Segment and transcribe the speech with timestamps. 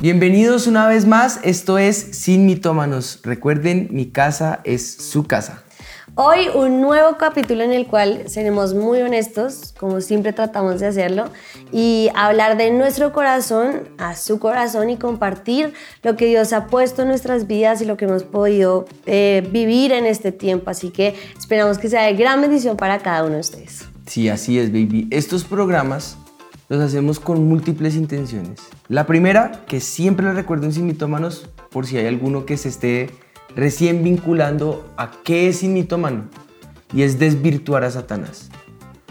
[0.00, 3.18] Bienvenidos una vez más, esto es Sin Mitómanos.
[3.24, 5.64] Recuerden, mi casa es su casa.
[6.14, 11.24] Hoy un nuevo capítulo en el cual seremos muy honestos, como siempre tratamos de hacerlo,
[11.72, 15.72] y hablar de nuestro corazón a su corazón y compartir
[16.04, 19.90] lo que Dios ha puesto en nuestras vidas y lo que hemos podido eh, vivir
[19.90, 20.70] en este tiempo.
[20.70, 23.84] Así que esperamos que sea de gran bendición para cada uno de ustedes.
[24.06, 25.08] Sí, así es, baby.
[25.10, 26.16] Estos programas
[26.68, 28.60] los hacemos con múltiples intenciones.
[28.88, 33.10] La primera, que siempre les recuerdo en Mitómanos, por si hay alguno que se esté
[33.56, 36.24] recién vinculando a qué es mitómano,
[36.92, 38.50] y es desvirtuar a Satanás.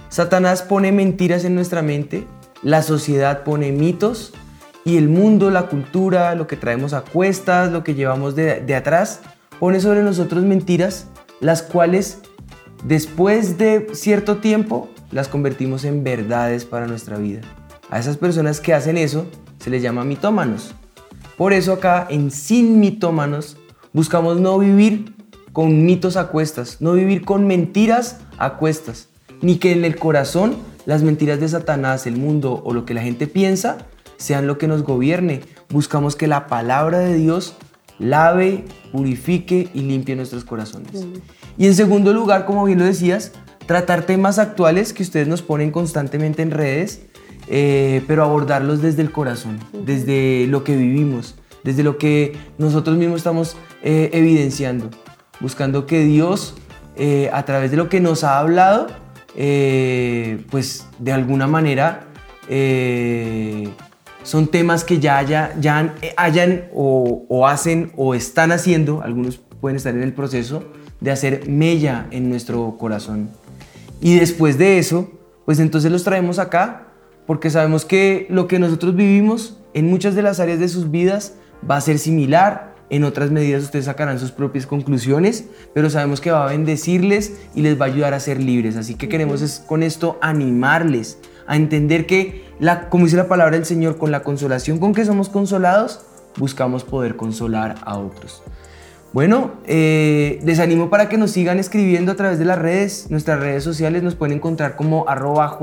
[0.09, 2.25] Satanás pone mentiras en nuestra mente,
[2.63, 4.33] la sociedad pone mitos,
[4.85, 8.75] y el mundo, la cultura, lo que traemos a cuestas, lo que llevamos de, de
[8.75, 9.21] atrás,
[9.59, 11.07] pone sobre nosotros mentiras,
[11.39, 12.19] las cuales
[12.85, 17.41] después de cierto tiempo las convertimos en verdades para nuestra vida.
[17.89, 19.25] A esas personas que hacen eso
[19.59, 20.73] se les llama mitómanos.
[21.37, 23.57] Por eso acá en Sin Mitómanos
[23.93, 25.15] buscamos no vivir
[25.53, 29.09] con mitos a cuestas, no vivir con mentiras a cuestas,
[29.41, 33.01] ni que en el corazón las mentiras de Satanás, el mundo o lo que la
[33.01, 33.77] gente piensa
[34.17, 35.41] sean lo que nos gobierne.
[35.69, 37.55] Buscamos que la palabra de Dios
[37.99, 41.05] lave, purifique y limpie nuestros corazones.
[41.57, 43.31] Y en segundo lugar, como bien lo decías,
[43.67, 47.01] tratar temas actuales que ustedes nos ponen constantemente en redes,
[47.49, 53.17] eh, pero abordarlos desde el corazón, desde lo que vivimos, desde lo que nosotros mismos
[53.17, 54.89] estamos eh, evidenciando,
[55.41, 56.55] buscando que Dios,
[56.95, 58.87] eh, a través de lo que nos ha hablado,
[60.49, 62.07] pues de alguna manera
[64.23, 69.75] son temas que ya, haya, ya hayan o, o hacen o están haciendo, algunos pueden
[69.75, 70.63] estar en el proceso
[71.01, 73.29] de hacer mella en nuestro corazón.
[74.01, 75.09] Y después de eso,
[75.45, 76.87] pues entonces los traemos acá
[77.25, 81.33] porque sabemos que lo que nosotros vivimos en muchas de las áreas de sus vidas
[81.69, 82.75] va a ser similar.
[82.89, 87.61] En otras medidas ustedes sacarán sus propias conclusiones, pero sabemos que va a bendecirles y
[87.61, 88.77] les va a ayudar a ser libres.
[88.77, 93.57] Así que queremos es con esto animarles a entender que, la, como dice la palabra
[93.57, 95.99] del Señor, con la consolación con que somos consolados,
[96.37, 98.41] buscamos poder consolar a otros.
[99.13, 103.39] Bueno, eh, les animo para que nos sigan escribiendo a través de las redes, nuestras
[103.39, 105.57] redes sociales nos pueden encontr como arroba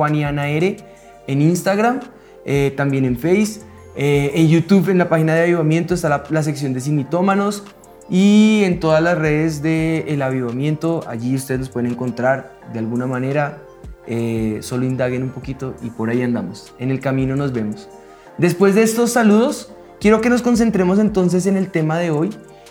[1.27, 2.01] en Instagram,
[2.47, 3.61] eh, también en Face,
[3.97, 7.65] eh, en YouTube, en la página de Avivamiento está la, sección de Simitómanos
[8.09, 13.07] y en todas las redes del El Avivamiento, allí ustedes nos pueden encontrar de alguna
[13.07, 13.59] manera,
[14.61, 17.89] solo indaguen un poquito y por ahí andamos, en el camino nos vemos.
[18.39, 22.31] Después de estos saludos, quiero que nos concentremos entonces en el tema de hoy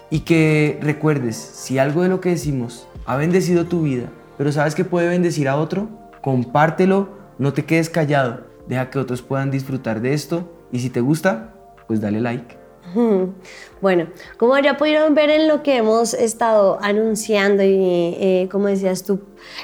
[0.10, 4.76] y que recuerdes, si algo de lo que decimos ha bendecido tu vida, pero sabes
[4.76, 5.90] que puede bendecir a otro,
[6.22, 11.02] compártelo, no te quedes callado, deja que otros puedan disfrutar de esto y si te
[11.02, 11.54] gusta,
[11.88, 12.58] pues dale like.
[13.82, 19.04] Bueno, como ya pudieron ver en lo que hemos estado anunciando y eh, como decías
[19.04, 19.20] tú,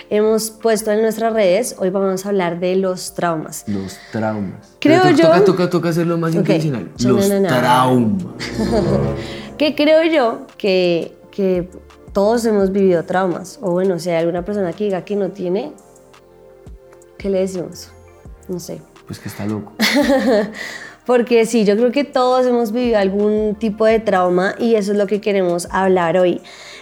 [0.09, 3.63] hemos puesto en nuestras redes, hoy vamos a hablar de los traumas.
[3.67, 4.75] Los traumas.
[4.81, 5.23] Creo Pero yo...
[5.27, 6.91] Toca, toca, toca hacerlo más intencional.
[6.99, 8.35] Los traumas.
[9.59, 11.69] que creo yo que, que
[12.13, 13.59] todos hemos vivido traumas.
[13.61, 15.73] O bueno, si hay alguna persona que diga que no tiene,
[17.17, 17.91] ¿qué le decimos?
[18.47, 18.81] No sé.
[19.05, 19.73] Pues que está loco.
[21.05, 24.97] Porque sí, yo creo que todos hemos vivido algún tipo de trauma y eso es
[24.97, 26.41] lo que queremos hablar hoy.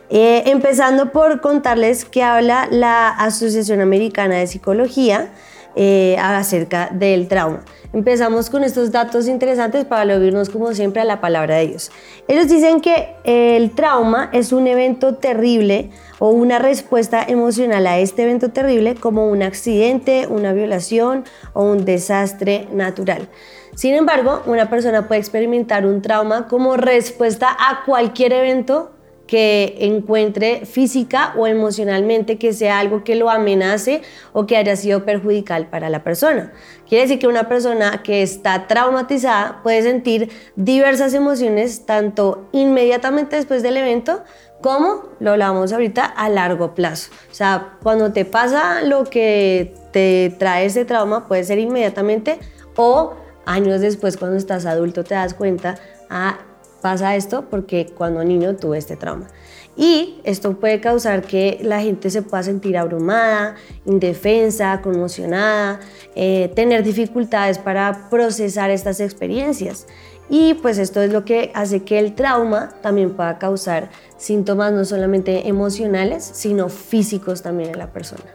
[0.10, 5.32] Eh, empezando por contarles que habla la Asociación Americana de Psicología
[5.80, 7.64] eh, acerca del trauma.
[7.94, 11.92] Empezamos con estos datos interesantes para oírnos como siempre a la palabra de Dios.
[12.28, 18.24] Ellos dicen que el trauma es un evento terrible o una respuesta emocional a este
[18.24, 23.30] evento terrible como un accidente, una violación o un desastre natural.
[23.76, 28.97] Sin embargo, una persona puede experimentar un trauma como respuesta a cualquier evento
[29.28, 34.02] que encuentre física o emocionalmente que sea algo que lo amenace
[34.34, 36.54] o que haya sido perjudicial para la persona.
[36.88, 43.62] Quiere decir que una persona que está traumatizada puede sentir diversas emociones tanto inmediatamente después
[43.62, 44.24] del evento
[44.62, 47.12] como, lo hablamos ahorita, a largo plazo.
[47.30, 52.40] O sea, cuando te pasa lo que te trae ese trauma puede ser inmediatamente
[52.76, 53.14] o
[53.46, 55.76] años después cuando estás adulto te das cuenta,
[56.10, 56.40] ah,
[56.82, 59.28] pasa esto porque cuando niño tuve este trauma.
[59.76, 65.80] Y esto puede causar que la gente se pueda sentir abrumada, indefensa, conmocionada,
[66.16, 69.86] eh, tener dificultades para procesar estas experiencias.
[70.30, 74.84] Y pues esto es lo que hace que el trauma también pueda causar síntomas no
[74.84, 78.26] solamente emocionales, sino físicos también en la persona.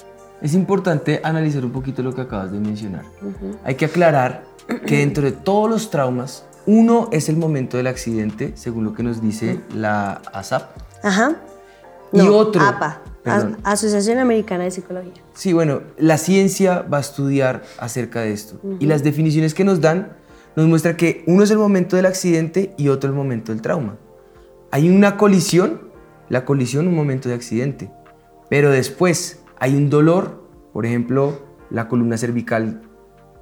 [0.41, 3.05] Es importante analizar un poquito lo que acabas de mencionar.
[3.65, 4.45] Hay que aclarar
[4.87, 9.03] que dentro de todos los traumas, uno es el momento del accidente, según lo que
[9.03, 10.71] nos dice la ASAP.
[11.03, 11.37] Ajá.
[12.13, 13.57] Y otro- APA, perdón.
[13.65, 15.13] Asociación Americana de Psicología.
[15.35, 18.61] Sí, bueno, la ciencia va a estudiar acerca de esto.
[18.79, 20.13] Y las definiciones que nos dan
[20.55, 23.97] nos muestra que uno es el momento del accidente y otro el momento del trauma.
[24.71, 25.81] Hay una colisión,
[26.29, 27.91] la colisión un momento de accidente.
[28.51, 30.43] Pero después hay un dolor,
[30.75, 32.83] por ejemplo, la columna cervical,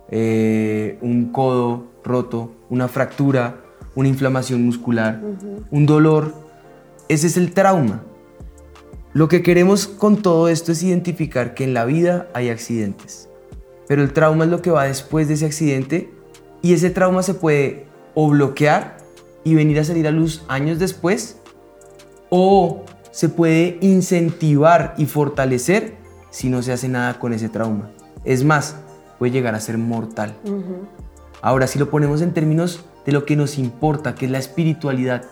[0.09, 3.63] eh, un codo roto, una fractura,
[3.95, 5.21] una inflamación muscular,
[5.71, 6.35] un dolor.
[7.09, 8.03] Ese es el trauma.
[9.13, 13.29] Lo que queremos con todo esto es identificar que en la vida hay accidentes,
[13.89, 16.11] pero el trauma es lo que va después de ese accidente
[16.63, 18.99] y ese trauma se puede o bloquear
[19.43, 21.39] y venir a salir a luz años después
[22.29, 25.97] o se puede incentivar y fortalecer
[26.31, 27.91] si no se hace nada con ese trauma.
[28.25, 28.77] Es más,
[29.19, 30.37] puede llegar a ser mortal.
[31.43, 35.25] Ahora, si lo ponemos en términos de lo que nos importa, que es la espiritualidad,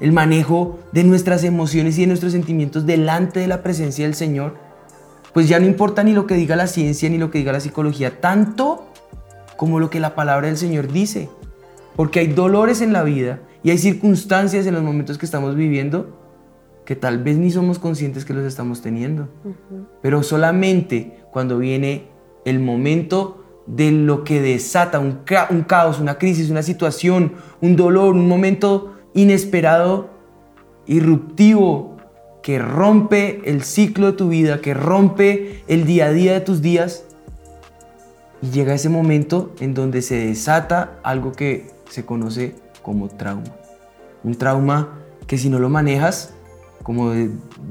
[0.00, 4.56] el manejo de nuestras emociones y de nuestros sentimientos delante de la presencia del Señor,
[5.32, 7.60] pues ya no importa ni lo que diga la ciencia ni lo que diga la
[7.60, 8.86] psicología, tanto
[9.56, 11.28] como lo que la palabra del Señor dice.
[11.96, 16.18] Porque hay dolores en la vida y hay circunstancias en los momentos que estamos viviendo
[16.84, 19.28] que tal vez ni somos conscientes que los estamos teniendo.
[20.00, 22.08] Pero solamente cuando viene
[22.44, 27.76] el momento de lo que desata un, ca- un caos, una crisis, una situación, un
[27.76, 30.10] dolor, un momento inesperado,
[30.86, 31.96] irruptivo,
[32.42, 36.60] que rompe el ciclo de tu vida, que rompe el día a día de tus
[36.60, 37.04] días,
[38.40, 43.44] y llega ese momento en donde se desata algo que se conoce como trauma.
[44.24, 44.98] Un trauma
[45.28, 46.34] que si no lo manejas,
[46.82, 47.12] como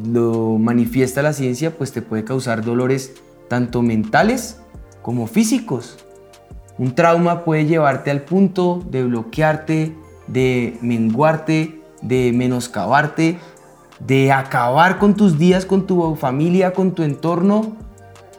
[0.05, 3.11] lo manifiesta la ciencia, pues te puede causar dolores
[3.49, 4.60] tanto mentales
[5.01, 5.97] como físicos.
[6.77, 9.95] Un trauma puede llevarte al punto de bloquearte,
[10.27, 13.37] de menguarte, de menoscabarte,
[13.99, 17.75] de acabar con tus días, con tu familia, con tu entorno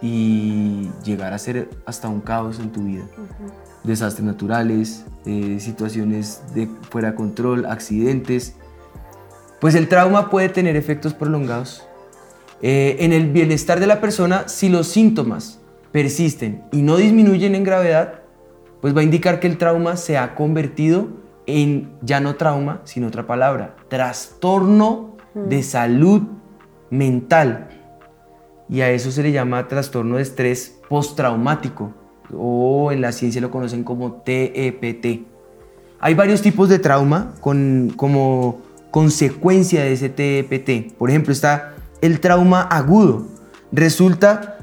[0.01, 3.05] y llegar a ser hasta un caos en tu vida.
[3.83, 8.55] Desastres naturales, eh, situaciones de fuera de control, accidentes.
[9.61, 11.87] Pues el trauma puede tener efectos prolongados.
[12.61, 15.59] Eh, en el bienestar de la persona, si los síntomas
[15.93, 18.23] persisten y no disminuyen en gravedad,
[18.81, 21.07] pues va a indicar que el trauma se ha convertido
[21.45, 26.23] en ya no trauma, sino otra palabra, trastorno de salud
[26.89, 27.69] mental.
[28.67, 31.93] Y a eso se le llama trastorno de estrés postraumático
[32.35, 35.27] o en la ciencia lo conocen como TEPT.
[35.99, 40.97] Hay varios tipos de trauma con, como consecuencia de ese TEPT.
[40.97, 43.27] Por ejemplo, está el trauma agudo.
[43.71, 44.62] Resulta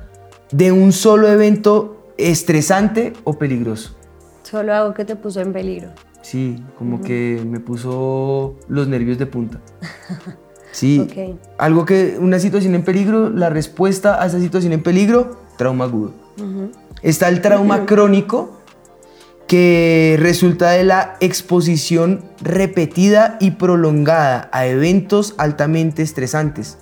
[0.52, 3.96] de un solo evento estresante o peligroso.
[4.42, 5.90] Solo algo que te puso en peligro.
[6.22, 9.60] Sí, como que me puso los nervios de punta.
[10.72, 11.08] Sí,
[11.58, 16.12] algo que, una situación en peligro, la respuesta a esa situación en peligro, trauma agudo.
[17.02, 18.60] Está el trauma crónico,
[19.48, 26.78] que resulta de la exposición repetida y prolongada a eventos altamente estresantes.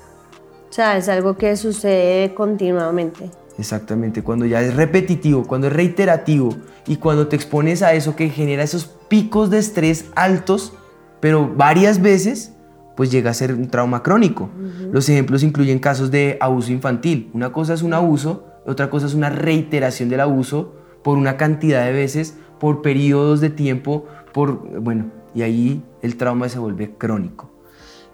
[0.69, 3.31] O sea, es algo que sucede continuamente.
[3.59, 6.50] Exactamente, cuando ya es repetitivo, cuando es reiterativo
[6.87, 10.75] y cuando te expones a eso que genera esos picos de estrés altos,
[11.21, 12.53] pero varias veces,
[12.97, 14.49] pues llega a ser un trauma crónico.
[14.93, 17.31] Los ejemplos incluyen casos de abuso infantil.
[17.35, 21.85] Una cosa es un abuso, otra cosa es una reiteración del abuso por una cantidad
[21.85, 27.50] de veces, por periodos de tiempo, por, bueno, y ahí el trauma se vuelve crónico.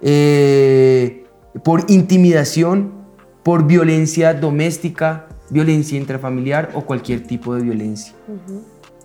[0.01, 1.25] Eh,
[1.63, 2.93] por intimidación,
[3.43, 8.13] por violencia doméstica, violencia intrafamiliar o cualquier tipo de violencia.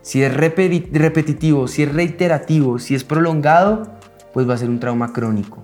[0.01, 3.87] Si es repeti- repetitivo, si es reiterativo, si es prolongado,
[4.33, 5.63] pues va a ser un trauma crónico.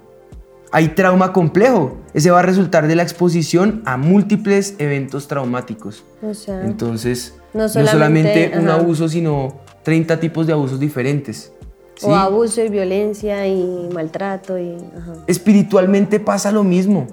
[0.71, 1.97] Hay trauma complejo.
[2.13, 6.03] Ese va a resultar de la exposición a múltiples eventos traumáticos.
[6.21, 11.51] O sea, Entonces, No no solamente- solamente, un abuso, sino 30 tipos de abusos diferentes.
[11.97, 12.05] ¿sí?
[12.07, 14.75] o abuso y violencia y maltrato y...
[14.75, 15.13] ajá.
[15.27, 17.07] espiritualmente pasa lo mismo.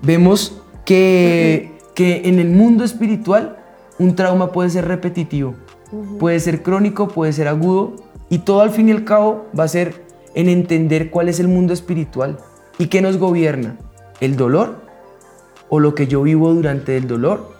[0.00, 3.56] Vemos que, que en el mundo espiritual
[3.98, 5.54] un trauma puede ser repetitivo,
[6.18, 7.94] puede ser crónico, puede ser agudo
[8.28, 11.48] y todo al fin y al cabo va a ser en entender cuál es el
[11.48, 12.38] mundo espiritual
[12.78, 13.76] y qué nos gobierna,
[14.20, 14.82] el dolor
[15.68, 17.52] o lo que yo vivo durante el dolor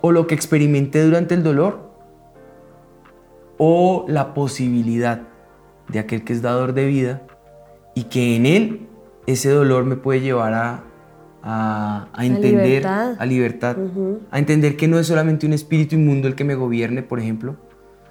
[0.00, 1.88] o lo que experimenté durante el dolor
[3.58, 5.22] o la posibilidad
[5.88, 7.22] de aquel que es dador de vida
[7.94, 8.88] y que en él
[9.26, 10.84] ese dolor me puede llevar a,
[11.50, 13.16] a, entender libertad.
[13.18, 13.76] a libertad,
[14.30, 17.56] a entender que no es solamente un espíritu inmundo el que me gobierne, por ejemplo,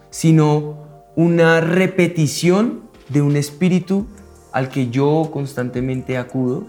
[0.10, 4.08] sino una repetición de un espíritu
[4.52, 6.66] al que yo constantemente acudo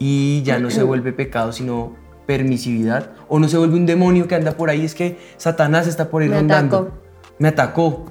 [0.00, 1.94] y ya no se vuelve pecado, sino
[2.26, 6.10] permisividad, o no se vuelve un demonio que anda por ahí, es que Satanás está
[6.10, 6.76] por ahí Me rondando.
[6.78, 6.98] atacó.
[7.38, 8.06] Me atacó,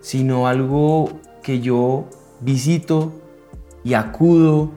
[0.00, 2.06] sino algo que yo
[2.40, 3.12] visito
[3.82, 4.70] y acudo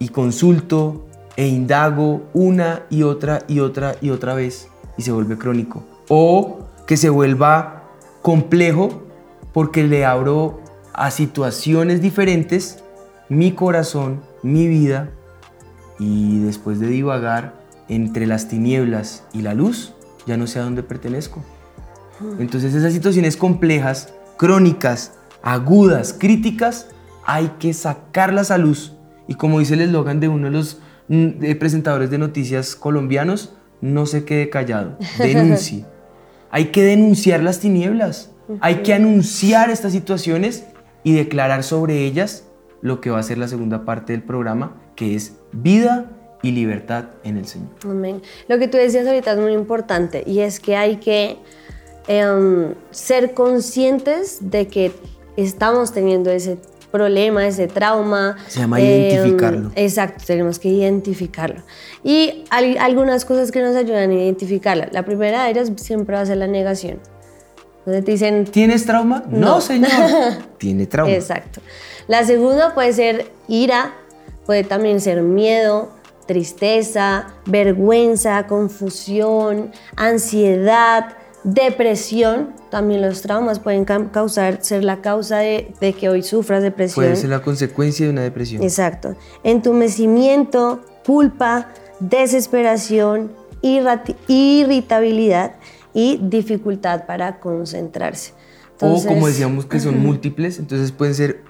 [0.00, 5.38] y consulto e indago una y otra y otra y otra vez y se vuelve
[5.38, 5.84] crónico.
[6.08, 7.84] O que se vuelva
[8.22, 9.02] complejo
[9.52, 10.60] porque le abro
[10.92, 12.82] a situaciones diferentes
[13.28, 15.08] mi corazón, mi vida
[15.98, 17.54] y después de divagar
[17.88, 19.94] entre las tinieblas y la luz,
[20.26, 21.42] ya no sé a dónde pertenezco.
[22.38, 25.12] Entonces esas situaciones complejas, crónicas,
[25.42, 26.88] agudas, críticas,
[27.24, 28.92] hay que sacarlas a luz.
[29.28, 30.78] Y como dice el eslogan de uno de los
[31.08, 35.84] mm, eh, presentadores de noticias colombianos, no se quede callado, denuncie.
[36.50, 38.30] hay que denunciar las tinieblas,
[38.60, 40.64] hay que anunciar estas situaciones
[41.02, 42.46] y declarar sobre ellas
[42.82, 46.10] lo que va a ser la segunda parte del programa, que es vida
[46.42, 47.70] y libertad en el Señor.
[47.84, 48.20] Amén.
[48.48, 51.38] Lo que tú decías ahorita es muy importante y es que hay que
[52.08, 54.92] em, ser conscientes de que
[55.36, 56.58] estamos teniendo ese
[56.92, 58.36] problema, ese trauma.
[58.46, 59.72] Se llama em, identificarlo.
[59.74, 61.62] Exacto, tenemos que identificarlo.
[62.04, 64.84] Y hay algunas cosas que nos ayudan a identificarlo.
[64.92, 67.00] La primera de ellas siempre va a ser la negación.
[67.84, 69.24] Donde te dicen, ¿Tienes trauma?
[69.28, 69.60] No, No.
[69.60, 69.90] señor.
[70.58, 71.10] Tiene trauma.
[71.12, 71.60] Exacto.
[72.06, 73.92] La segunda puede ser ira,
[74.46, 75.90] puede también ser miedo,
[76.26, 82.54] tristeza, vergüenza, confusión, ansiedad, depresión.
[82.70, 87.04] También los traumas pueden causar, ser la causa de, de que hoy sufras depresión.
[87.04, 88.62] Puede ser la consecuencia de una depresión.
[88.62, 89.16] Exacto.
[89.42, 91.68] Entumecimiento, culpa,
[92.00, 93.32] desesperación,
[93.62, 95.56] irritabilidad
[95.94, 98.32] y dificultad para concentrarse.
[98.80, 101.44] o como decíamos que son múltiples, entonces pueden ser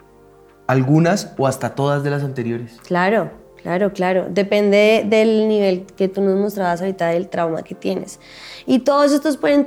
[0.66, 2.78] algunas o hasta todas de las anteriores.
[2.87, 3.30] Claro,
[3.62, 4.26] claro, claro.
[4.31, 8.21] Depende del nivel que tú nos mostrabas ahorita del trauma que tienes.
[8.66, 9.64] Y todos estos pueden,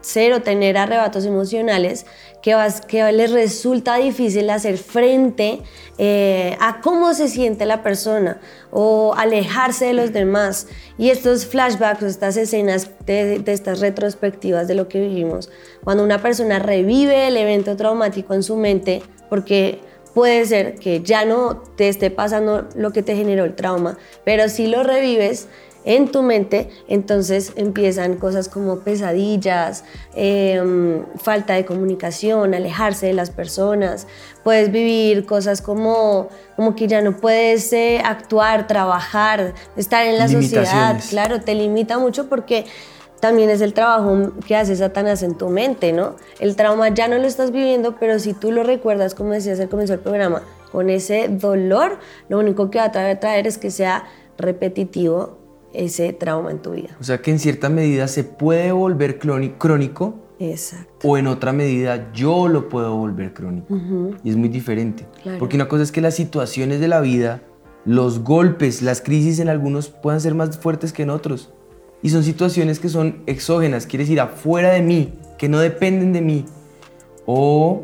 [0.00, 2.06] ser o tener arrebatos emocionales
[2.42, 5.60] que, vas, les resulta difícil hacer frente
[5.96, 8.40] eh, a cómo se siente la persona
[8.72, 10.66] o alejarse de los demás.
[10.98, 15.50] Y estos flashbacks, o estas escenas de estas retrospectivas de lo que vivimos,
[15.84, 19.80] cuando una persona revive el evento traumático en su mente, porque
[20.14, 24.48] puede ser que ya no te esté pasando lo que te generó el trauma, pero
[24.48, 25.48] si lo revives
[25.84, 33.30] en tu mente, entonces empiezan cosas como pesadillas, em, falta de comunicación, alejarse de las
[33.30, 34.06] personas.
[34.44, 40.28] Puedes vivir cosas como, como que ya no puedes eh, actuar, trabajar, estar en la
[40.28, 41.00] sociedad.
[41.10, 42.64] Claro, te limita mucho porque
[43.22, 46.16] también es el trabajo que hace Satanás en tu mente, ¿no?
[46.40, 49.68] El trauma ya no lo estás viviendo, pero si tú lo recuerdas, como decías al
[49.68, 53.70] comienzo del programa, con ese dolor, lo único que va a traer, traer es que
[53.70, 55.38] sea repetitivo
[55.72, 56.96] ese trauma en tu vida.
[57.00, 61.06] O sea que en cierta medida se puede volver crónico Exacto.
[61.08, 63.72] o en otra medida yo lo puedo volver crónico.
[64.24, 65.06] Y es muy diferente.
[65.22, 65.38] Claro.
[65.38, 67.40] Porque una cosa es que las situaciones de la vida,
[67.84, 71.52] los golpes, las crisis en algunos puedan ser más fuertes que en otros.
[72.02, 76.20] Y son situaciones que son exógenas, quiere decir afuera de mí, que no dependen de
[76.20, 76.44] mí.
[77.26, 77.82] O,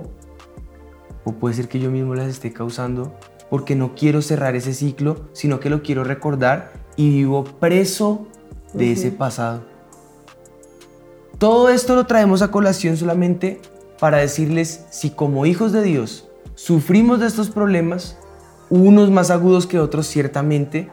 [1.24, 3.12] o puede ser que yo mismo las esté causando
[3.50, 8.26] porque no quiero cerrar ese ciclo, sino que lo quiero recordar y vivo preso
[8.72, 9.62] de ese pasado.
[11.38, 13.60] Todo esto lo traemos a colación solamente
[14.00, 18.18] para decirles si como hijos de Dios sufrimos de estos problemas,
[18.68, 20.90] unos más agudos que otros ciertamente,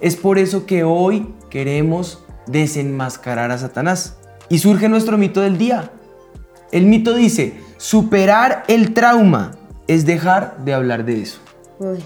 [0.00, 4.16] es por eso que hoy queremos desenmascarar a Satanás.
[4.48, 5.90] Y surge nuestro mito del día.
[6.72, 9.52] El mito dice, superar el trauma
[9.86, 11.38] es dejar de hablar de eso.
[11.78, 12.02] Uy.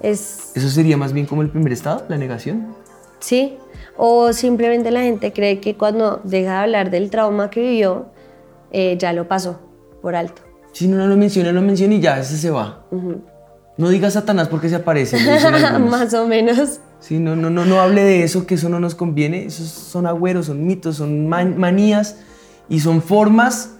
[0.00, 2.74] Es, Eso sería más bien como el primer estado, la negación.
[3.18, 3.58] sí,
[4.00, 8.06] o simplemente la gente cree que cuando deja de hablar del trauma que vivió,
[8.70, 9.58] eh, ya lo pasó
[10.00, 10.42] por alto.
[10.70, 12.84] Si no, no lo menciona, no lo menciona y ya, ese se va.
[13.76, 15.18] No diga Satanás porque se aparece.
[15.80, 16.78] Más o menos.
[17.00, 19.46] Sí, no, no, no, no hable de eso, que eso no nos conviene.
[19.46, 22.16] Esos son agüeros, son mitos, son man- manías
[22.68, 23.76] y son formas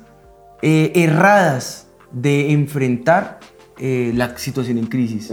[0.62, 3.40] eh, erradas de enfrentar
[3.78, 5.30] eh, la situación en crisis.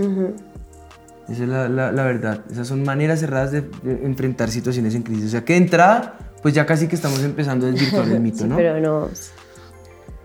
[1.30, 2.42] Esa es la, la, verdad.
[2.52, 3.64] Esas son maneras cerradas de,
[4.04, 5.26] enfrentar situaciones en crisis.
[5.26, 8.46] O sea que de entrada, pues ya casi que estamos empezando a desvirtuar el mito,
[8.48, 8.56] ¿no?
[8.58, 9.10] Pero no.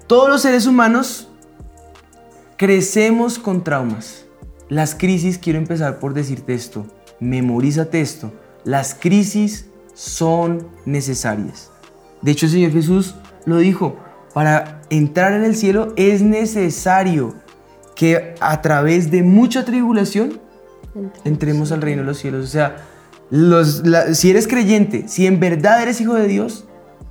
[0.06, 1.28] Todos los seres humanos
[2.56, 4.26] crecemos con traumas.
[4.68, 6.86] Las crisis, quiero empezar por decirte esto,
[7.20, 8.32] memorízate esto,
[8.64, 11.70] las crisis son necesarias.
[12.22, 13.14] De hecho, el Señor Jesús
[13.46, 13.96] lo dijo,
[14.34, 17.34] para entrar en el cielo es necesario
[17.94, 20.40] que a través de mucha tribulación
[21.24, 22.44] entremos al reino de los cielos.
[22.44, 22.76] O sea,
[23.30, 26.66] los, si eres creyente, si en verdad eres hijo de Dios,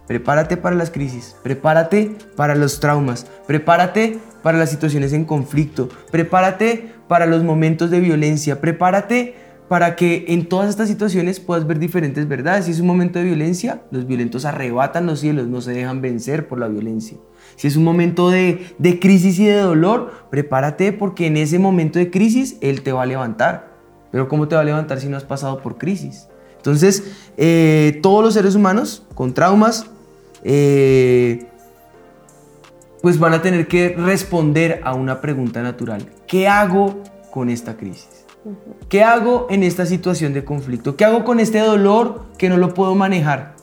[0.08, 6.94] prepárate para las crisis, prepárate para los traumas, prepárate para las situaciones en conflicto, prepárate
[7.08, 9.36] para los momentos de violencia, prepárate
[9.70, 12.66] para que en todas estas situaciones puedas ver diferentes verdades.
[12.66, 16.48] Si es un momento de violencia, los violentos arrebatan los cielos, no se dejan vencer
[16.48, 17.18] por la violencia.
[17.56, 22.10] Si es un momento de, crisis y de dolor, prepárate porque en ese momento de
[22.10, 23.70] crisis Él te va a levantar.
[24.12, 26.28] Pero ¿cómo te va a levantar si no has pasado por crisis?
[26.58, 27.04] Entonces,
[27.38, 29.86] eh, todos los seres humanos con traumas,
[30.44, 31.46] eh,
[33.04, 36.08] pues van a tener que responder a una pregunta natural.
[36.28, 38.19] ¿Qué hago con esta crisis?
[38.88, 40.96] ¿Qué hago en esta situación de conflicto?
[40.96, 43.56] ¿Qué hago con este dolor que no lo puedo manejar?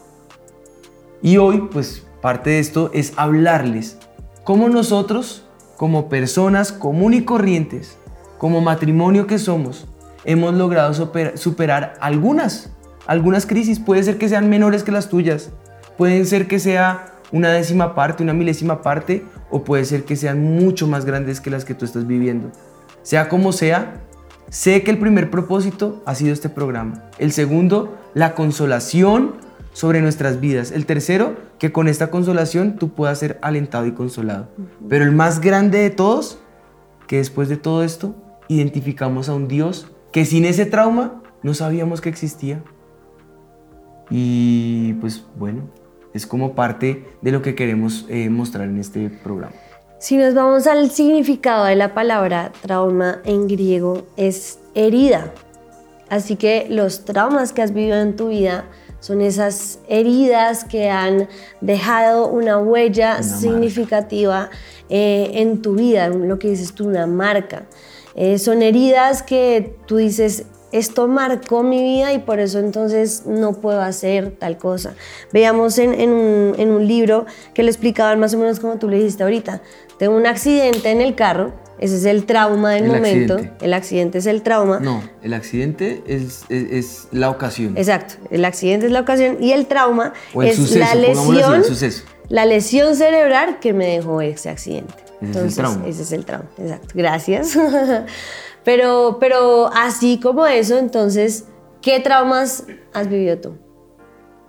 [1.22, 3.98] Y hoy, pues parte de esto es hablarles
[4.44, 5.44] cómo nosotros,
[5.76, 7.98] como personas común y corrientes,
[8.38, 9.88] como matrimonio que somos,
[10.24, 10.94] hemos logrado
[11.34, 12.70] superar algunas,
[13.08, 13.80] algunas crisis.
[13.80, 15.50] Puede ser que sean menores que las tuyas,
[15.98, 20.44] pueden ser que sea una décima parte, una milésima parte, o puede ser que sean
[20.44, 22.52] mucho más grandes que las que tú estás viviendo.
[23.02, 24.05] Sea como sea,
[24.48, 27.04] Sé que el primer propósito ha sido este programa.
[27.18, 29.34] El segundo, la consolación
[29.72, 30.70] sobre nuestras vidas.
[30.70, 34.48] El tercero, que con esta consolación tú puedas ser alentado y consolado.
[34.88, 36.38] Pero el más grande de todos,
[37.06, 38.14] que después de todo esto,
[38.48, 42.62] identificamos a un Dios que sin ese trauma no sabíamos que existía.
[44.08, 45.68] Y pues bueno,
[46.14, 49.56] es como parte de lo que queremos eh, mostrar en este programa.
[49.98, 55.32] Si nos vamos al significado de la palabra trauma en griego es herida.
[56.10, 58.66] Así que los traumas que has vivido en tu vida
[59.00, 61.28] son esas heridas que han
[61.62, 64.50] dejado una huella significativa
[64.90, 67.64] eh, en tu vida, lo que dices tú, una marca.
[68.14, 73.54] Eh, son heridas que tú dices, esto marcó mi vida y por eso entonces no
[73.54, 74.94] puedo hacer tal cosa.
[75.32, 79.62] Veamos en, un, libro que le explicaban más o menos como tú le dijiste ahorita.
[79.98, 83.38] Tengo un accidente en el carro, ese es el trauma del momento.
[83.60, 84.80] El accidente es el trauma.
[84.80, 87.76] No, el accidente es, es, la ocasión.
[87.76, 91.62] Exacto, el accidente es la ocasión y el trauma es la lesión,
[92.28, 94.94] la lesión cerebral que me dejó ese accidente.
[95.22, 95.86] Ese es el trauma.
[95.86, 96.88] Ese es el trauma, exacto.
[96.94, 97.58] Gracias.
[98.66, 101.44] Pero, pero así como eso, entonces,
[101.80, 103.56] ¿qué traumas has vivido tú?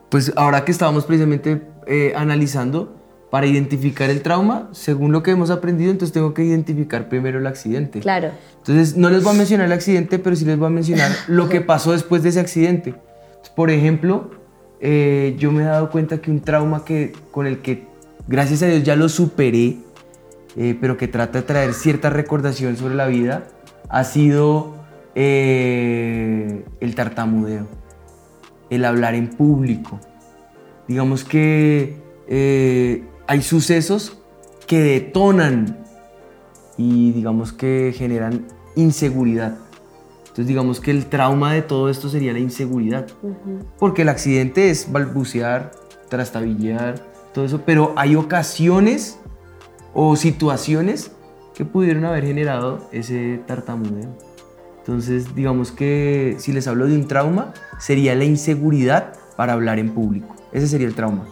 [0.10, 2.97] Pues ahora que estábamos precisamente eh, analizando,
[3.30, 7.48] para identificar el trauma, según lo que hemos aprendido, entonces tengo que identificar primero el
[7.48, 8.00] accidente.
[8.00, 8.32] Claro.
[8.58, 11.50] Entonces, no les voy a mencionar el accidente, pero sí les voy a mencionar lo
[11.50, 12.96] que pasó después de ese accidente.
[13.56, 14.32] Por ejemplo,
[14.80, 17.88] eh, yo me he dado cuenta que un trauma que, con el que,
[18.28, 19.78] gracias a Dios, ya lo superé,
[20.56, 23.48] eh, pero que trata de traer cierta recordación sobre la vida,
[23.90, 24.76] ha sido
[25.16, 27.68] eh, el tartamudeo,
[28.70, 30.00] el hablar en público.
[30.88, 34.18] Digamos que eh, hay sucesos
[34.66, 35.78] que detonan
[36.78, 39.58] y digamos que generan inseguridad.
[40.20, 43.08] Entonces digamos que el trauma de todo esto sería la inseguridad.
[43.80, 45.72] Porque el accidente es balbucear,
[46.10, 49.20] trastabillear, todo eso, pero hay ocasiones
[49.94, 51.12] o situaciones
[51.54, 54.16] que pudieron haber generado ese tartamudeo.
[54.80, 59.90] Entonces, digamos que si les hablo de un trauma, sería la inseguridad para hablar en
[59.90, 60.36] público.
[60.54, 61.26] Ese sería el trauma.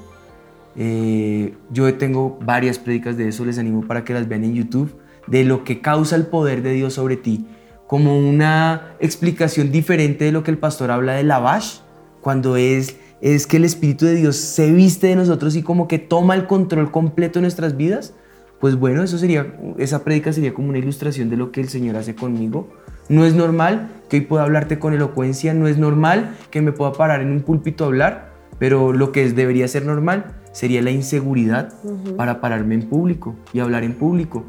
[0.75, 4.95] Eh, yo tengo varias prédicas de eso, les animo para que las vean en YouTube,
[5.27, 7.47] de lo que causa el poder de Dios sobre ti,
[7.87, 11.79] como una explicación diferente de lo que el pastor habla de lavash,
[12.21, 15.99] cuando es, es que el Espíritu de Dios se viste de nosotros y como que
[15.99, 18.13] toma el control completo de nuestras vidas
[18.59, 21.97] pues bueno, eso sería, esa prédica sería como una ilustración de lo que el Señor
[21.97, 22.69] hace conmigo.
[23.09, 26.93] No es normal que hoy pueda hablarte con elocuencia, no es normal que me pueda
[26.93, 31.73] parar en un púlpito a hablar, pero lo que debería ser normal sería la inseguridad
[32.15, 34.45] para pararme en público y hablar en público.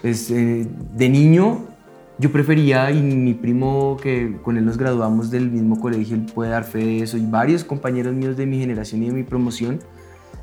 [0.00, 1.66] Pues, eh, de niño
[2.18, 6.50] yo prefería, y mi primo que con él nos graduamos del mismo colegio, él puede
[6.50, 9.80] dar fe de eso, y varios compañeros míos de mi generación y de mi promoción,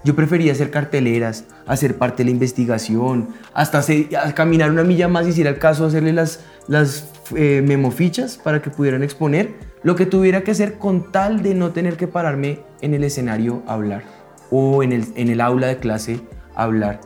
[0.05, 5.27] Yo prefería hacer carteleras, hacer parte de la investigación, hasta hacer- caminar una milla más
[5.27, 9.95] y si era el caso hacerle las, las eh, memofichas para que pudieran exponer lo
[9.97, 13.73] que tuviera que hacer con tal de no tener que pararme en el escenario a
[13.73, 14.03] hablar
[14.51, 16.21] o en el, en el aula de clase
[16.55, 17.01] hablar.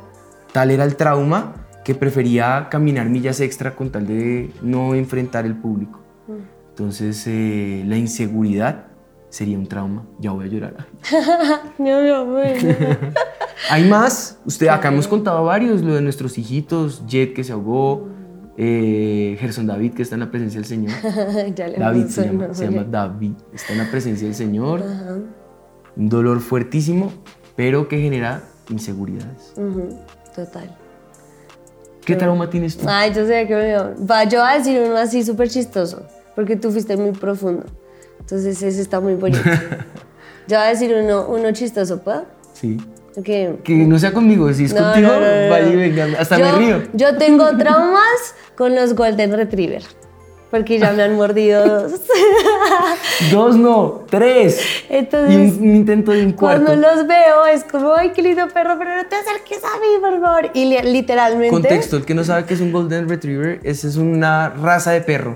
[0.52, 1.54] Tal era el trauma
[1.84, 6.00] que prefería caminar millas extra con tal de no enfrentar el público.
[6.70, 8.86] Entonces, eh, la inseguridad
[9.30, 10.06] sería un trauma.
[10.20, 10.88] Ya voy a llorar.
[11.78, 12.76] No, no, bueno.
[13.70, 14.40] Hay más.
[14.46, 18.10] Usted, acá hemos contado varios, lo de nuestros hijitos, Jet que se ahogó,
[18.58, 20.94] eh, Gerson David que está en la presencia del Señor.
[21.56, 24.84] ya le David se llama, se llama David, está en la presencia del Señor.
[25.96, 27.12] Un dolor fuertísimo,
[27.56, 29.54] pero que genera inseguridades.
[29.56, 30.00] Ujú,
[30.36, 30.76] Total.
[32.06, 32.86] ¿Qué trauma tienes tú?
[32.88, 34.06] Ay, yo sé que me.
[34.06, 37.66] Va, yo voy a decir uno así súper chistoso, porque tú fuiste muy profundo.
[38.20, 39.44] Entonces ese está muy bonito.
[40.48, 42.26] yo voy a decir uno, uno chistoso, ¿puedo?
[42.54, 42.78] Sí.
[43.24, 46.40] Que Que no sea conmigo, si es No, contigo, no, no, vaya y venga, hasta
[46.40, 46.84] yo, me río.
[46.94, 49.84] Yo tengo traumas con los Golden Retriever,
[50.54, 51.94] porque ya me han mordido dos.
[53.32, 54.62] Dos no, tres.
[54.88, 56.64] Entonces, y un, un intento de un cuarto.
[56.66, 59.88] cuando los veo es como, ay, qué lindo perro, pero no te acerques a mí,
[60.00, 60.52] por favor.
[60.54, 61.50] Y li- literalmente...
[61.50, 65.02] Contexto, el que no sabe qué es un Golden Retriever, esa es una raza de
[65.02, 65.36] perro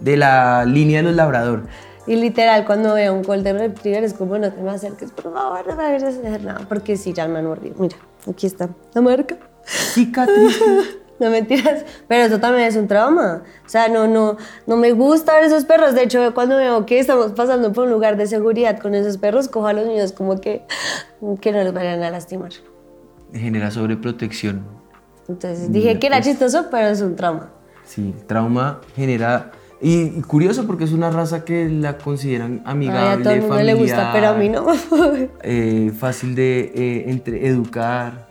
[0.00, 1.62] de la línea de los labrador.
[2.06, 5.66] Y literal, cuando veo un Golden Retriever es como, no te me acerques, por favor,
[5.66, 7.76] no me hagas hacer nada, porque sí, ya me han mordido.
[7.78, 7.96] Mira,
[8.30, 9.38] aquí está la marca.
[9.64, 10.60] Cicatriz.
[11.20, 13.42] No mentiras, pero eso también es un trauma.
[13.66, 15.94] O sea, no, no, no me gustan esos perros.
[15.94, 19.48] De hecho, cuando veo que estamos pasando por un lugar de seguridad con esos perros,
[19.48, 20.62] cojo a los niños como que,
[21.40, 22.52] que no los vayan a lastimar.
[23.32, 24.64] Genera sobreprotección.
[25.28, 27.50] Entonces dije que era chistoso, pero es un trauma.
[27.84, 29.50] Sí, el trauma genera...
[29.80, 33.40] Y, y curioso porque es una raza que la consideran Ay, amigable, a todo el
[33.42, 34.66] mundo le gusta, pero a mí no.
[35.42, 38.27] eh, fácil de eh, entre, educar.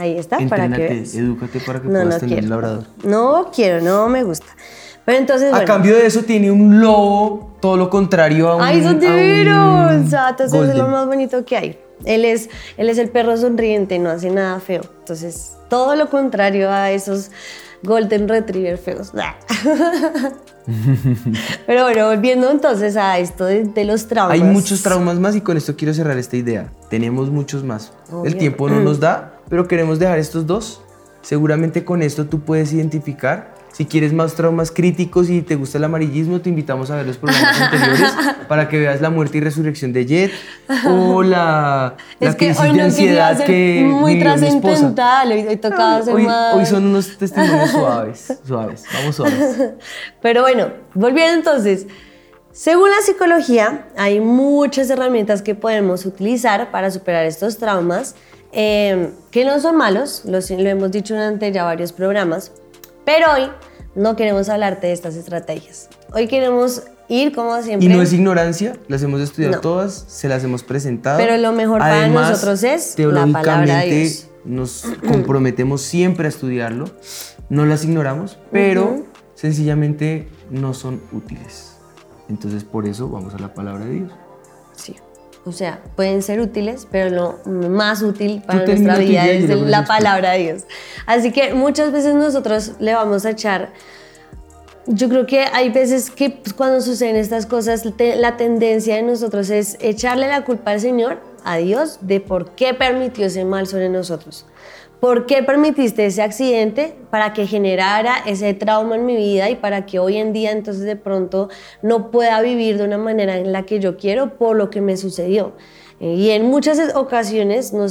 [0.00, 1.14] Ahí está, para que Entrénate, veas.
[1.14, 2.42] edúcate para que No, puedas no tener quiero.
[2.44, 2.84] un labrador.
[3.04, 4.46] No quiero, no me gusta.
[5.04, 5.66] Pero entonces, A bueno.
[5.66, 9.00] cambio de eso tiene un lobo, todo lo contrario a un ¡Ay, son a un
[9.00, 9.92] divinos!
[10.30, 11.78] Entonces es lo más bonito que hay.
[12.04, 14.80] Él es, él es el perro sonriente, no hace nada feo.
[15.00, 17.30] Entonces, todo lo contrario a esos
[17.82, 19.12] Golden Retriever feos.
[21.66, 24.34] Pero bueno, volviendo entonces a esto de, de los traumas.
[24.34, 26.72] Hay muchos traumas más y con esto quiero cerrar esta idea.
[26.88, 27.92] Tenemos muchos más.
[28.10, 28.24] Obvio.
[28.26, 30.80] El tiempo no nos da, pero queremos dejar estos dos.
[31.20, 33.54] Seguramente con esto tú puedes identificar.
[33.72, 37.18] Si quieres más traumas críticos y te gusta el amarillismo, te invitamos a ver los
[37.18, 38.12] programas anteriores
[38.48, 40.32] para que veas la muerte y resurrección de Jet
[40.86, 44.36] o la, la Es que crisis hoy de no quería ansiedad ser que muy vivió
[44.36, 44.60] mi esposa.
[44.60, 46.54] trascendental, hoy, hoy tocaba hacer Hoy, más...
[46.54, 48.84] hoy son unos testimonios suaves, suaves.
[48.92, 49.70] Vamos suaves.
[50.22, 51.86] Pero bueno, volviendo entonces,
[52.52, 58.16] según la psicología, hay muchas herramientas que podemos utilizar para superar estos traumas,
[58.52, 62.52] eh, que no son malos, lo, lo hemos dicho durante ya varios programas,
[63.04, 63.50] pero hoy
[63.94, 65.88] no queremos hablarte de estas estrategias.
[66.12, 67.86] Hoy queremos ir como siempre.
[67.86, 69.60] Y no es ignorancia, las hemos estudiado No.
[69.60, 71.18] todas, se las hemos presentado.
[71.18, 74.28] Pero lo mejor para nosotros es la palabra de Dios.
[74.44, 76.86] Nos comprometemos siempre a estudiarlo,
[77.48, 81.76] no las ignoramos, pero sencillamente no son útiles.
[82.28, 84.12] Entonces por eso vamos a la palabra de Dios.
[85.50, 87.10] O sea, pueden ser útiles, pero
[87.44, 90.62] lo más útil para nuestra vida es la palabra de Dios.
[91.06, 93.72] Así que muchas veces nosotros le vamos a echar.
[94.86, 99.02] Yo creo que hay veces que pues, cuando suceden estas cosas, te- la tendencia de
[99.02, 103.66] nosotros es echarle la culpa al Señor, a Dios, de por qué permitió ese mal
[103.66, 104.46] sobre nosotros.
[105.00, 109.86] ¿Por qué permitiste ese accidente para que generara ese trauma en mi vida y para
[109.86, 111.48] que hoy en día entonces de pronto
[111.80, 114.98] no pueda vivir de una manera en la que yo quiero por lo que me
[114.98, 115.54] sucedió?
[116.00, 117.86] Eh, Y en muchas ocasiones no,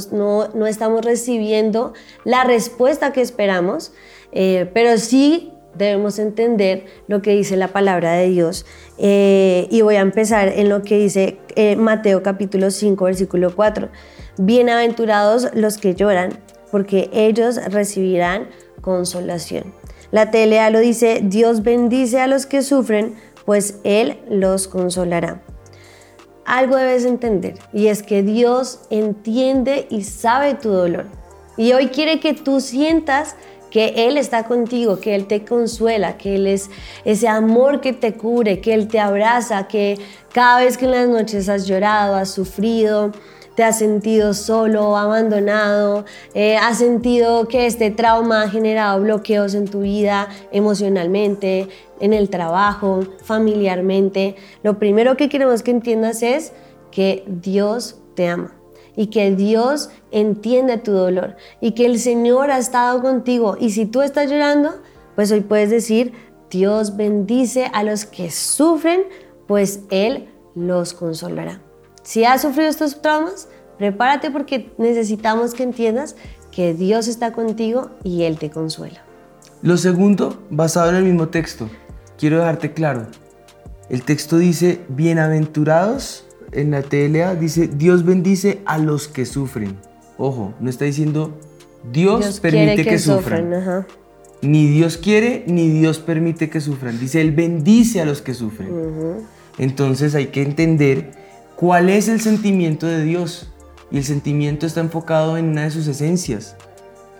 [0.54, 1.94] no estamos recibiendo
[2.24, 3.92] la respuesta que esperamos,
[4.30, 8.66] eh, pero sí debemos entender lo que dice la palabra de Dios.
[8.98, 11.38] Eh, y voy a empezar en lo que dice
[11.76, 13.88] Mateo capítulo 5, versículo 4.
[14.38, 16.38] Bienaventurados los que lloran,
[16.70, 18.48] porque ellos recibirán
[18.80, 19.72] consolación.
[20.10, 25.42] La TLA lo dice, Dios bendice a los que sufren, pues Él los consolará.
[26.44, 31.06] Algo debes entender, y es que Dios entiende y sabe tu dolor.
[31.56, 33.36] Y hoy quiere que tú sientas
[33.70, 36.70] que Él está contigo, que Él te consuela, que Él es
[37.04, 39.98] ese amor que te cubre, que Él te abraza, que
[40.32, 43.12] cada vez que en las noches has llorado, has sufrido,
[43.60, 49.68] te has sentido solo, abandonado, eh, has sentido que este trauma ha generado bloqueos en
[49.68, 51.68] tu vida emocionalmente,
[52.00, 54.36] en el trabajo, familiarmente.
[54.62, 56.54] Lo primero que queremos que entiendas es
[56.90, 58.56] que Dios te ama
[58.96, 63.58] y que Dios entiende tu dolor y que el Señor ha estado contigo.
[63.60, 64.70] Y si tú estás llorando,
[65.16, 66.14] pues hoy puedes decir,
[66.48, 69.02] Dios bendice a los que sufren,
[69.46, 71.60] pues Él los consolará.
[72.02, 76.16] Si has sufrido estos traumas, prepárate porque necesitamos que entiendas
[76.50, 79.02] que Dios está contigo y Él te consuela.
[79.62, 81.68] Lo segundo, basado en el mismo texto,
[82.18, 83.06] quiero dejarte claro.
[83.88, 89.76] El texto dice, bienaventurados, en la TLA dice, Dios bendice a los que sufren.
[90.16, 91.38] Ojo, no está diciendo,
[91.92, 93.86] Dios, permite que, sufran.
[94.42, 96.98] Ni Dios quiere, ni Dios permite que sufran.
[96.98, 98.70] Dice, Él bendice a los que sufren.
[99.58, 101.12] Entonces hay que entender
[101.60, 103.52] cuál es el sentimiento de Dios.
[103.90, 106.56] Y el sentimiento está enfocado en una de sus esencias,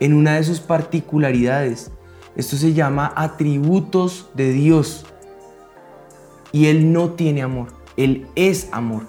[0.01, 1.91] en una de sus particularidades.
[2.37, 5.05] Esto se llama atributos de Dios.
[6.53, 9.03] Y Él no tiene amor, Él es amor.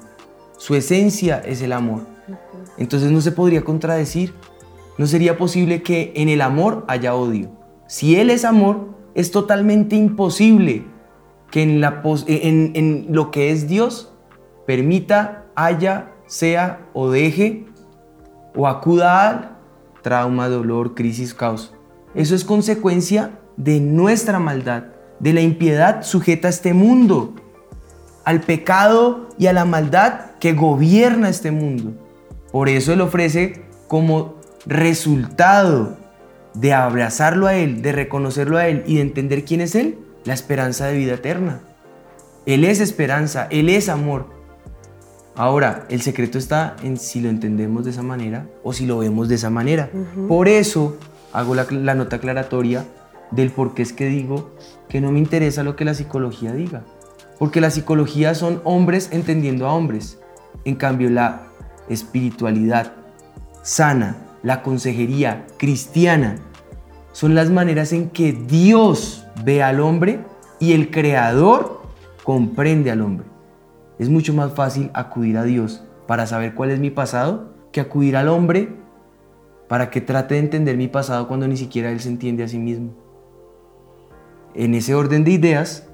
[0.58, 2.06] Su esencia es el amor.
[2.78, 4.34] Entonces no se podría contradecir.
[4.98, 7.52] No sería posible que en el amor haya odio.
[7.88, 10.84] Si Él es amor, es totalmente imposible
[11.52, 14.11] que en, en lo que es Dios
[14.66, 17.66] permita, haya, sea o deje
[18.56, 19.58] o acuda al
[20.02, 21.74] trauma, dolor, crisis, caos.
[22.16, 24.86] Eso es consecuencia de nuestra maldad,
[25.20, 27.36] de la impiedad sujeta a este mundo,
[28.26, 31.94] al pecado y a la maldad que gobierna este mundo.
[32.52, 35.98] Por eso Él ofrece como resultado
[36.54, 40.34] de abrazarlo a Él, de reconocerlo a Él y de entender quién es Él, la
[40.34, 41.62] esperanza de vida eterna.
[42.46, 44.41] Él es esperanza, Él es amor.
[45.36, 49.30] Ahora, el secreto está en si lo entendemos de esa manera o si lo vemos
[49.30, 49.90] de esa manera.
[50.28, 50.98] Por eso
[51.32, 52.86] hago la, la nota aclaratoria
[53.32, 54.52] del por qué es que digo
[54.90, 56.84] que no me interesa lo que la psicología diga.
[57.40, 60.20] Porque la psicología son hombres entendiendo a hombres.
[60.66, 61.48] En cambio, la
[61.90, 62.94] espiritualidad
[63.64, 66.36] sana, la consejería cristiana,
[67.14, 70.20] son las maneras en que Dios ve al hombre
[70.60, 71.82] y el creador
[72.24, 73.31] comprende al hombre.
[74.02, 78.18] Es mucho más fácil acudir a Dios para saber cuál es mi pasado que acudir
[78.18, 78.76] al hombre
[79.70, 82.58] para que trate de entender mi pasado cuando ni siquiera él se entiende a sí
[82.58, 82.96] mismo.
[84.56, 85.88] En ese orden de ideas,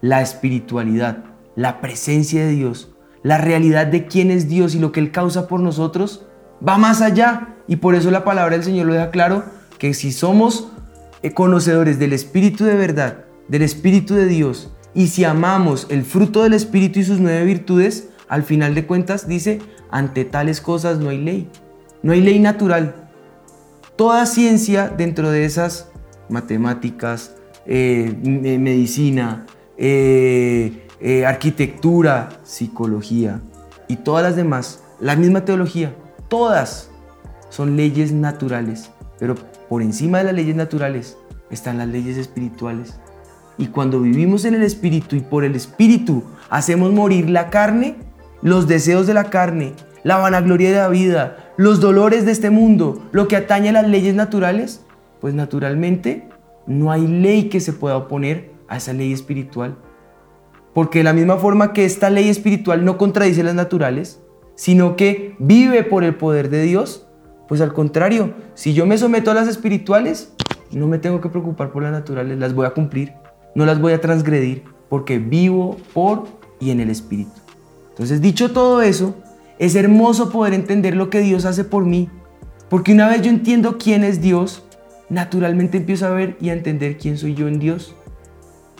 [0.00, 1.22] la espiritualidad,
[1.54, 5.46] la presencia de Dios, la realidad de quién es Dios y lo que Él causa
[5.46, 6.26] por nosotros,
[6.66, 7.54] va más allá.
[7.68, 9.44] Y por eso la palabra del Señor lo deja claro,
[9.78, 10.72] que si somos
[11.22, 16.42] eh, conocedores del Espíritu de verdad, del Espíritu de Dios, y si amamos el fruto
[16.42, 21.10] del Espíritu y sus nueve virtudes, al final de cuentas dice, ante tales cosas no
[21.10, 21.50] hay ley.
[22.02, 23.10] No hay ley natural.
[23.96, 25.88] Toda ciencia dentro de esas
[26.28, 28.14] matemáticas, eh,
[28.58, 33.40] medicina, eh, arquitectura, psicología
[33.88, 35.94] y todas las demás, la misma teología,
[36.28, 36.90] todas
[37.50, 39.34] son leyes naturales, pero
[39.68, 41.16] por encima de las leyes naturales
[41.50, 42.94] están las leyes espirituales.
[43.58, 47.96] Y cuando vivimos en el espíritu y por el espíritu hacemos morir la carne,
[48.42, 53.02] los deseos de la carne, la vanagloria de la vida, los dolores de este mundo,
[53.12, 54.84] lo que atañe a las leyes naturales,
[55.20, 56.28] pues naturalmente
[56.66, 59.76] no hay ley que se pueda oponer a esa ley espiritual.
[60.74, 64.22] Porque de la misma forma que esta ley espiritual no contradice las naturales,
[64.54, 67.06] sino que vive por el poder de Dios,
[67.48, 70.34] pues al contrario, si yo me someto a las espirituales,
[70.70, 73.12] no me tengo que preocupar por las naturales, las voy a cumplir,
[73.54, 76.24] no las voy a transgredir, porque vivo por
[76.60, 77.32] y en el Espíritu.
[77.90, 79.16] Entonces, dicho todo eso,
[79.58, 82.08] es hermoso poder entender lo que Dios hace por mí,
[82.68, 84.64] porque una vez yo entiendo quién es Dios,
[85.08, 87.94] naturalmente empiezo a ver y a entender quién soy yo en Dios.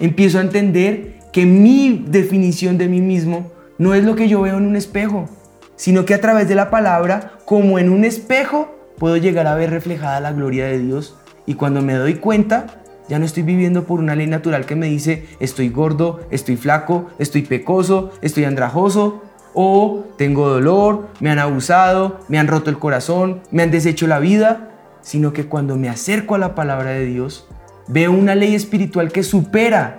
[0.01, 4.57] Empiezo a entender que mi definición de mí mismo no es lo que yo veo
[4.57, 5.29] en un espejo,
[5.77, 9.71] sino que a través de la palabra, como en un espejo, puedo llegar a ver
[9.71, 11.17] reflejada la gloria de Dios.
[11.47, 14.87] Y cuando me doy cuenta, ya no estoy viviendo por una ley natural que me
[14.87, 19.23] dice estoy gordo, estoy flaco, estoy pecoso, estoy andrajoso,
[19.55, 24.19] o tengo dolor, me han abusado, me han roto el corazón, me han deshecho la
[24.19, 24.71] vida,
[25.03, 27.47] sino que cuando me acerco a la palabra de Dios,
[27.89, 29.99] veo una ley espiritual que supera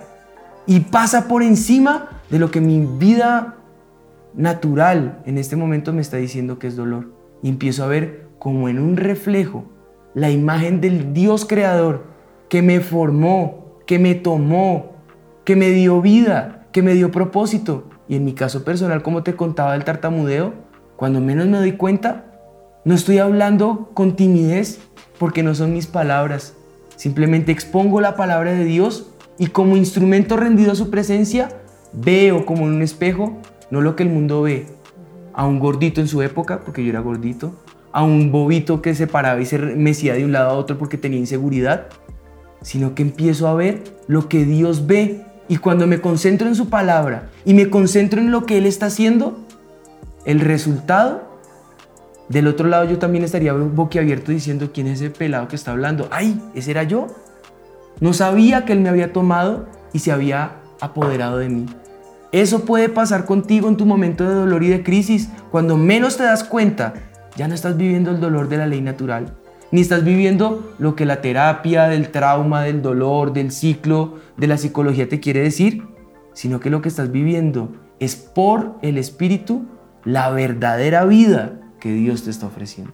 [0.66, 3.56] y pasa por encima de lo que mi vida
[4.34, 7.12] natural en este momento me está diciendo que es dolor.
[7.42, 9.66] Y empiezo a ver como en un reflejo
[10.14, 12.13] la imagen del Dios creador
[12.54, 14.92] que me formó, que me tomó,
[15.44, 17.88] que me dio vida, que me dio propósito.
[18.06, 20.54] Y en mi caso personal, como te contaba del tartamudeo,
[20.94, 22.26] cuando menos me doy cuenta,
[22.84, 24.78] no estoy hablando con timidez
[25.18, 26.54] porque no son mis palabras.
[26.94, 31.48] Simplemente expongo la palabra de Dios y como instrumento rendido a su presencia,
[31.92, 33.36] veo como en un espejo
[33.72, 34.68] no lo que el mundo ve,
[35.32, 37.52] a un gordito en su época, porque yo era gordito,
[37.90, 40.98] a un bobito que se paraba y se mecía de un lado a otro porque
[40.98, 41.88] tenía inseguridad,
[42.64, 45.22] sino que empiezo a ver lo que Dios ve.
[45.46, 48.86] Y cuando me concentro en su palabra y me concentro en lo que Él está
[48.86, 49.38] haciendo,
[50.24, 51.22] el resultado,
[52.30, 56.08] del otro lado yo también estaría boquiabierto diciendo, ¿quién es ese pelado que está hablando?
[56.10, 56.40] ¡Ay!
[56.54, 57.08] Ese era yo.
[58.00, 61.66] No sabía que Él me había tomado y se había apoderado de mí.
[62.32, 65.28] Eso puede pasar contigo en tu momento de dolor y de crisis.
[65.50, 66.94] Cuando menos te das cuenta,
[67.36, 69.34] ya no estás viviendo el dolor de la ley natural,
[69.74, 74.56] ni estás viviendo lo que la terapia del trauma, del dolor, del ciclo, de la
[74.56, 75.82] psicología te quiere decir,
[76.32, 79.64] sino que lo que estás viviendo es por el Espíritu
[80.04, 82.92] la verdadera vida que Dios te está ofreciendo.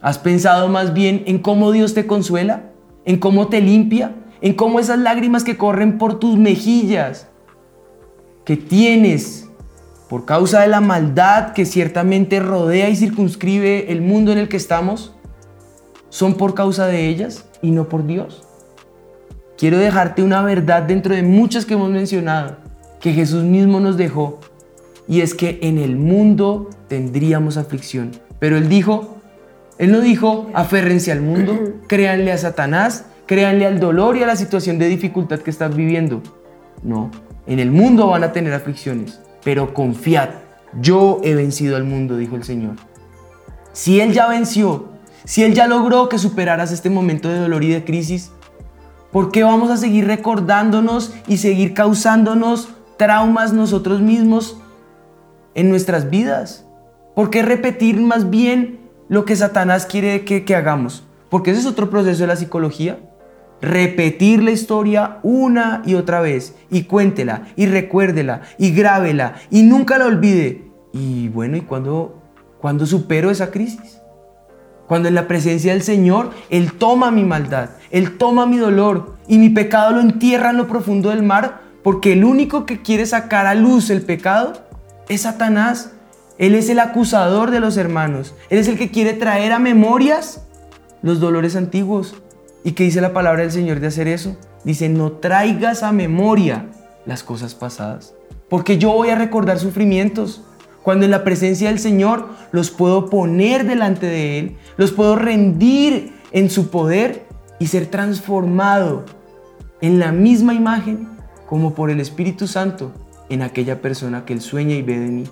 [0.00, 2.70] ¿Has pensado más bien en cómo Dios te consuela?
[3.04, 4.14] ¿En cómo te limpia?
[4.42, 7.26] ¿En cómo esas lágrimas que corren por tus mejillas
[8.44, 9.48] que tienes
[10.08, 14.56] por causa de la maldad que ciertamente rodea y circunscribe el mundo en el que
[14.56, 15.16] estamos,
[16.10, 18.42] son por causa de ellas y no por Dios.
[19.56, 22.56] Quiero dejarte una verdad dentro de muchas que hemos mencionado,
[23.00, 24.40] que Jesús mismo nos dejó,
[25.08, 28.12] y es que en el mundo tendríamos aflicción.
[28.38, 29.18] Pero Él dijo,
[29.78, 34.36] Él no dijo, aférrense al mundo, créanle a Satanás, créanle al dolor y a la
[34.36, 36.22] situación de dificultad que estás viviendo.
[36.82, 37.10] No,
[37.46, 40.30] en el mundo van a tener aflicciones, pero confiad,
[40.80, 42.76] yo he vencido al mundo, dijo el Señor.
[43.72, 44.89] Si Él ya venció,
[45.24, 48.30] si Él ya logró que superaras este momento de dolor y de crisis,
[49.12, 54.58] ¿por qué vamos a seguir recordándonos y seguir causándonos traumas nosotros mismos
[55.54, 56.66] en nuestras vidas?
[57.14, 61.04] ¿Por qué repetir más bien lo que Satanás quiere que, hagamos?
[61.28, 62.98] Porque ese es otro proceso de la psicología
[63.62, 69.98] repetir la historia una y otra vez y cuéntela y recuérdela y grábela y nunca
[69.98, 70.64] la olvide.
[70.92, 72.22] Y bueno, ¿y cuando,
[72.58, 73.99] cuando supero esa crisis?
[74.90, 79.38] Cuando en la presencia del Señor Él toma mi maldad, Él toma mi dolor y
[79.38, 83.46] mi pecado lo entierra en lo profundo del mar, porque el único que quiere sacar
[83.46, 84.64] a luz el pecado
[85.08, 85.92] es Satanás.
[86.38, 88.34] Él es el acusador de los hermanos.
[88.48, 90.44] Él es el que quiere traer a memorias
[91.02, 92.16] los dolores antiguos.
[92.64, 94.36] ¿Y qué dice la palabra del Señor de hacer eso?
[94.64, 96.66] Dice, no traigas a memoria
[97.06, 98.12] las cosas pasadas,
[98.48, 100.42] porque yo voy a recordar sufrimientos.
[100.82, 106.12] Cuando en la presencia del Señor los puedo poner delante de Él, los puedo rendir
[106.32, 107.26] en su poder
[107.58, 109.04] y ser transformado
[109.80, 111.08] en la misma imagen
[111.46, 112.92] como por el Espíritu Santo
[113.28, 115.24] en aquella persona que Él sueña y ve de mí.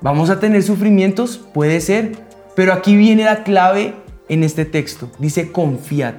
[0.00, 1.38] ¿Vamos a tener sufrimientos?
[1.52, 2.12] Puede ser,
[2.54, 3.94] pero aquí viene la clave
[4.28, 5.10] en este texto.
[5.18, 6.14] Dice confiad.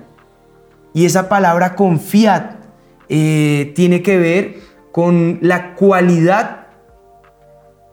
[0.94, 2.58] Y esa palabra confiad
[3.08, 4.56] eh, tiene que ver
[4.92, 6.59] con la cualidad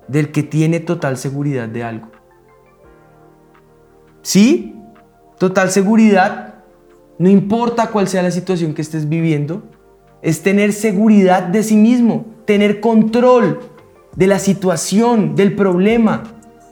[0.08, 2.08] del que tiene total seguridad de algo.
[4.22, 4.74] ¿Sí?
[5.38, 6.54] Total seguridad,
[7.18, 9.62] no importa cuál sea la situación que estés viviendo,
[10.22, 13.60] es tener seguridad de sí mismo, tener control
[14.16, 16.22] de la situación, del problema,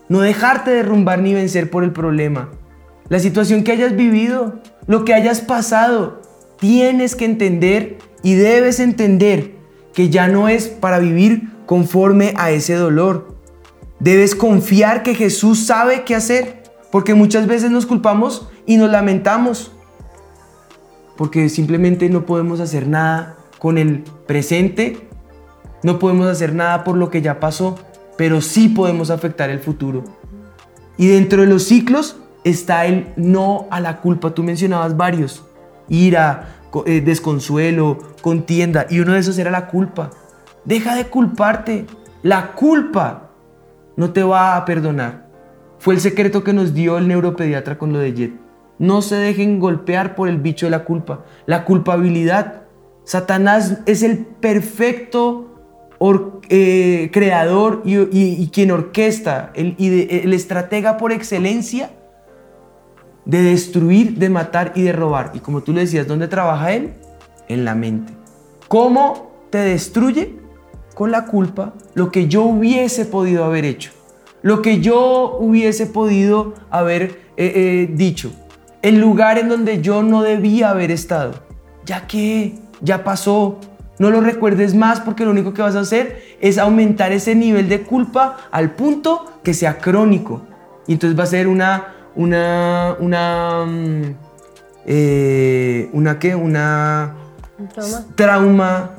[0.09, 2.51] no dejarte derrumbar ni vencer por el problema
[3.09, 6.23] la situación que hayas vivido, lo que hayas pasado,
[6.59, 9.54] tienes que entender y debes entender
[9.95, 13.35] que ya no es para vivir conforme a ese dolor.
[14.01, 19.73] Debes confiar que Jesús sabe qué hacer, porque muchas veces nos culpamos y nos lamentamos,
[21.17, 25.09] porque simplemente no podemos hacer nada con el presente,
[25.83, 27.79] no podemos hacer nada por lo que ya pasó,
[28.17, 30.05] pero sí podemos afectar el futuro.
[30.97, 34.35] Y dentro de los ciclos está el no a la culpa.
[34.35, 35.45] Tú mencionabas varios.
[35.89, 38.87] Ira, eh, desconsuelo, contienda.
[38.91, 40.11] Y uno de esos era la culpa.
[40.65, 41.87] Deja de culparte.
[42.23, 43.31] La culpa
[43.97, 45.29] no te va a perdonar.
[45.79, 48.33] Fue el secreto que nos dio el neuropediatra con lo de Jet.
[48.79, 51.25] No se dejen golpear por el bicho de la culpa.
[51.47, 52.63] La culpabilidad.
[53.05, 55.51] Satanás es el perfecto
[56.49, 61.91] eh, creador y, quien orquesta, el, el estratega por excelencia
[63.25, 65.33] de destruir, de matar y de robar.
[65.35, 66.95] Y como tú le decías, ¿dónde trabaja él?
[67.49, 68.13] En la mente.
[68.69, 70.37] ¿Cómo te destruye?
[70.95, 73.91] Con la culpa lo que yo hubiese podido haber hecho,
[74.43, 78.33] lo que yo hubiese podido haber eh, eh, dicho,
[78.83, 81.35] el lugar en donde yo no debía haber estado.
[81.85, 83.59] Ya que ya pasó,
[83.99, 87.69] no lo recuerdes más porque lo único que vas a hacer es aumentar ese nivel
[87.69, 90.43] de culpa al punto que sea crónico.
[90.87, 94.03] Y entonces va a ser una una, una, mm,
[94.87, 97.15] eh, una qué, una
[97.73, 98.07] trauma?
[98.15, 98.91] trauma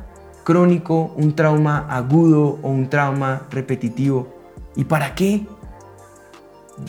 [0.44, 4.28] crónico, un trauma agudo o un trauma repetitivo.
[4.76, 5.46] ¿Y para qué?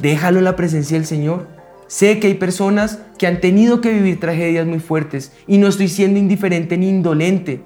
[0.01, 1.47] Déjalo en la presencia del Señor.
[1.87, 5.89] Sé que hay personas que han tenido que vivir tragedias muy fuertes y no estoy
[5.89, 7.63] siendo indiferente ni indolente.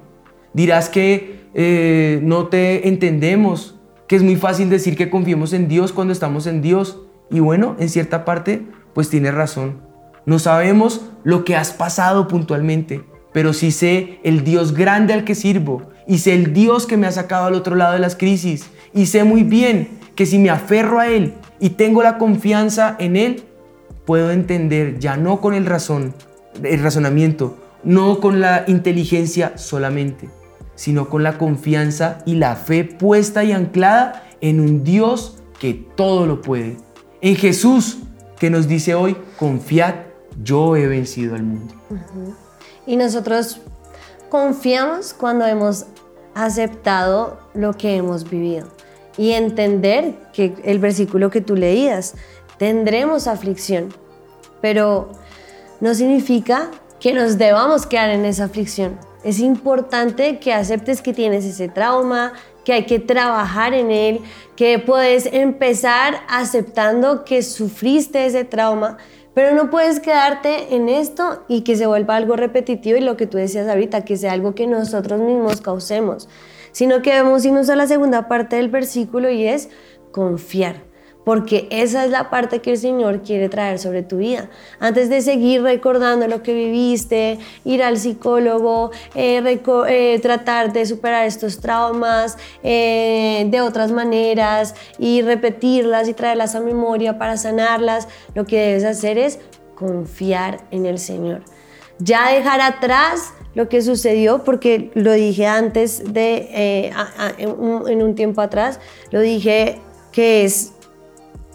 [0.53, 5.93] Dirás que eh, no te entendemos, que es muy fácil decir que confiemos en Dios
[5.93, 7.01] cuando estamos en Dios.
[7.31, 9.81] Y bueno, en cierta parte, pues tienes razón.
[10.27, 15.35] No sabemos lo que has pasado puntualmente, pero sí sé el Dios grande al que
[15.35, 18.71] sirvo y sé el Dios que me ha sacado al otro lado de las crisis
[18.93, 23.17] y sé muy bien que si me aferro a Él y tengo la confianza en
[23.17, 23.45] Él,
[24.05, 26.15] puedo entender ya no con el razón,
[26.63, 30.29] el razonamiento, no con la inteligencia solamente,
[30.75, 36.27] sino con la confianza y la fe puesta y anclada en un Dios que todo
[36.27, 36.77] lo puede.
[37.23, 37.99] En Jesús
[38.39, 39.95] que nos dice hoy, confiad,
[40.43, 41.75] yo he vencido al mundo.
[42.87, 43.61] Y nosotros
[44.31, 45.85] confiamos cuando hemos
[46.35, 48.69] aceptado lo que hemos vivido
[49.19, 52.15] y entender que el versículo que tú leías,
[52.57, 53.93] tendremos aflicción,
[54.63, 55.11] pero
[55.81, 58.99] no significa que nos debamos quedar en esa aflicción.
[59.23, 62.33] Es importante que aceptes que tienes ese trauma,
[62.71, 64.21] que hay que trabajar en él,
[64.55, 68.97] que puedes empezar aceptando que sufriste ese trauma,
[69.35, 73.27] pero no puedes quedarte en esto y que se vuelva algo repetitivo y lo que
[73.27, 76.29] tú decías ahorita, que sea algo que nosotros mismos causemos
[76.73, 79.69] sino que debemos irnos a la segunda parte del versículo y es
[80.13, 80.90] confiar
[81.25, 84.49] porque esa es la parte que el Señor quiere traer sobre tu vida.
[84.79, 91.27] Antes de seguir recordando lo que viviste, ir al psicólogo, eh, eh, tratar de superar
[91.27, 98.45] estos traumas eh, de otras maneras y repetirlas y traerlas a memoria para sanarlas, lo
[98.45, 99.39] que debes hacer es
[99.75, 101.43] confiar en el Señor.
[101.99, 106.93] Ya dejar atrás lo que sucedió, porque lo dije antes de, eh,
[107.39, 109.81] en, un, tiempo atrás, lo dije
[110.13, 110.73] que es,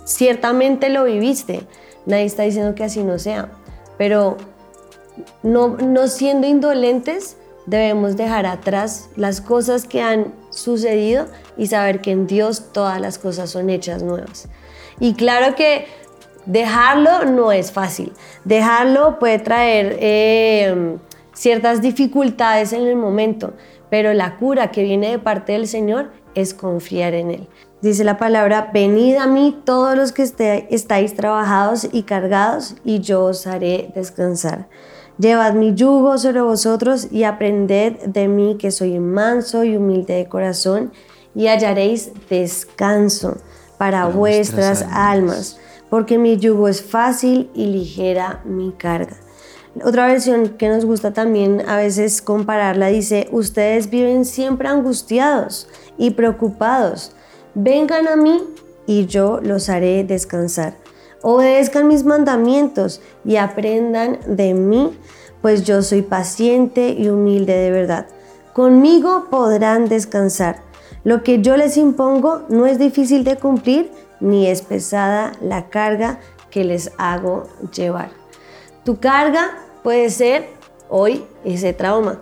[0.05, 1.63] ciertamente lo viviste,
[2.05, 3.51] nadie está diciendo que así no sea,
[3.97, 4.37] pero
[5.43, 7.35] no, no siendo indolentes,
[7.65, 11.27] debemos dejar atrás las cosas que han sucedido
[11.57, 14.47] y saber que en Dios todas las cosas son hechas nuevas.
[14.99, 15.87] Y claro que
[16.45, 18.13] dejarlo no es fácil,
[18.45, 19.97] dejarlo puede traer...
[19.99, 20.97] Eh,
[21.35, 23.53] ciertas dificultades en el momento,
[23.91, 27.47] pero la cura que viene de parte del Señor es confiar en Él.
[27.85, 30.23] Dice la palabra, venid a mí todos los que
[30.71, 34.67] estáis trabajados y cargados, y yo os haré descansar.
[35.19, 40.27] Llevad mi yugo sobre vosotros y aprended de mí que soy manso y humilde de
[40.27, 40.93] corazón,
[41.35, 43.37] y hallaréis descanso
[43.77, 45.59] para, vuestras, almas,
[45.91, 49.15] porque mi yugo es fácil y ligera mi carga.
[49.83, 55.67] Otra versión que nos gusta también a veces compararla dice, ustedes viven siempre angustiados
[55.99, 57.15] y preocupados.
[57.55, 58.43] Vengan a mí
[58.85, 60.75] y yo los haré descansar.
[61.21, 64.95] Obedezcan mis mandamientos y aprendan de mí,
[65.41, 68.05] pues yo soy paciente y humilde de verdad.
[68.53, 70.61] Conmigo podrán descansar.
[71.03, 76.19] Lo que yo les impongo no es difícil de cumplir, ni es pesada la carga
[76.51, 78.11] que les hago llevar.
[78.83, 80.47] Tu carga Puede ser
[80.89, 82.19] hoy ese trauma,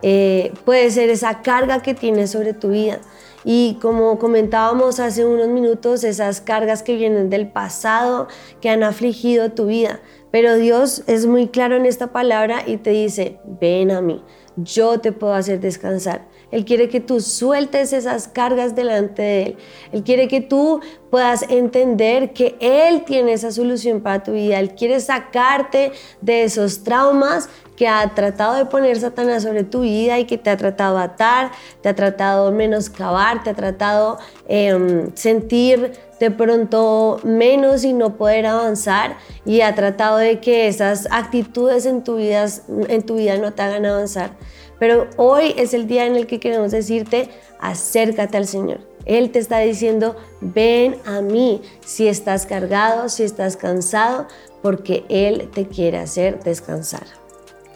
[0.00, 3.02] eh, puede ser esa carga que tienes sobre tu vida.
[3.48, 8.26] Y como comentábamos hace unos minutos, esas cargas que vienen del pasado,
[8.60, 10.00] que han afligido tu vida.
[10.32, 14.20] Pero Dios es muy claro en esta palabra y te dice, ven a mí,
[14.56, 16.26] yo te puedo hacer descansar.
[16.50, 19.56] Él quiere que tú sueltes esas cargas delante de Él.
[19.92, 20.80] Él quiere que tú
[21.10, 24.60] puedas entender que Él tiene esa solución para tu vida.
[24.60, 30.18] Él quiere sacarte de esos traumas que ha tratado de poner Satanás sobre tu vida
[30.18, 31.50] y que te ha tratado atar,
[31.82, 34.18] te ha tratado de menoscabar, te ha tratado
[34.48, 41.06] eh, sentir de pronto menos y no poder avanzar y ha tratado de que esas
[41.10, 42.46] actitudes en tu vida,
[42.88, 44.30] en tu vida no te hagan avanzar.
[44.78, 47.28] Pero hoy es el día en el que queremos decirte,
[47.60, 48.80] acércate al Señor.
[49.06, 54.26] Él te está diciendo, ven a mí si estás cargado, si estás cansado,
[54.62, 57.04] porque Él te quiere hacer descansar.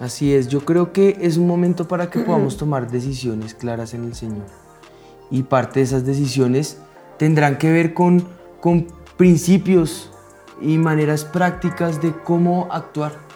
[0.00, 4.04] Así es, yo creo que es un momento para que podamos tomar decisiones claras en
[4.04, 4.46] el Señor.
[5.30, 6.78] Y parte de esas decisiones
[7.16, 8.26] tendrán que ver con,
[8.60, 10.10] con principios
[10.60, 13.29] y maneras prácticas de cómo actuar.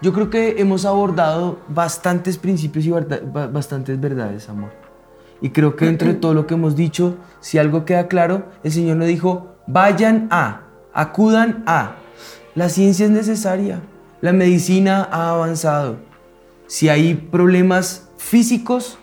[0.00, 4.70] Yo creo que hemos abordado bastantes principios y bastantes verdades, amor.
[5.40, 8.72] Y creo que dentro de todo lo que hemos dicho, si algo queda claro, el
[8.72, 11.96] Señor nos dijo, vayan a, acudan a.
[12.54, 13.80] La ciencia es necesaria,
[14.20, 15.96] la medicina ha avanzado.
[16.66, 18.98] Si hay problemas físicos,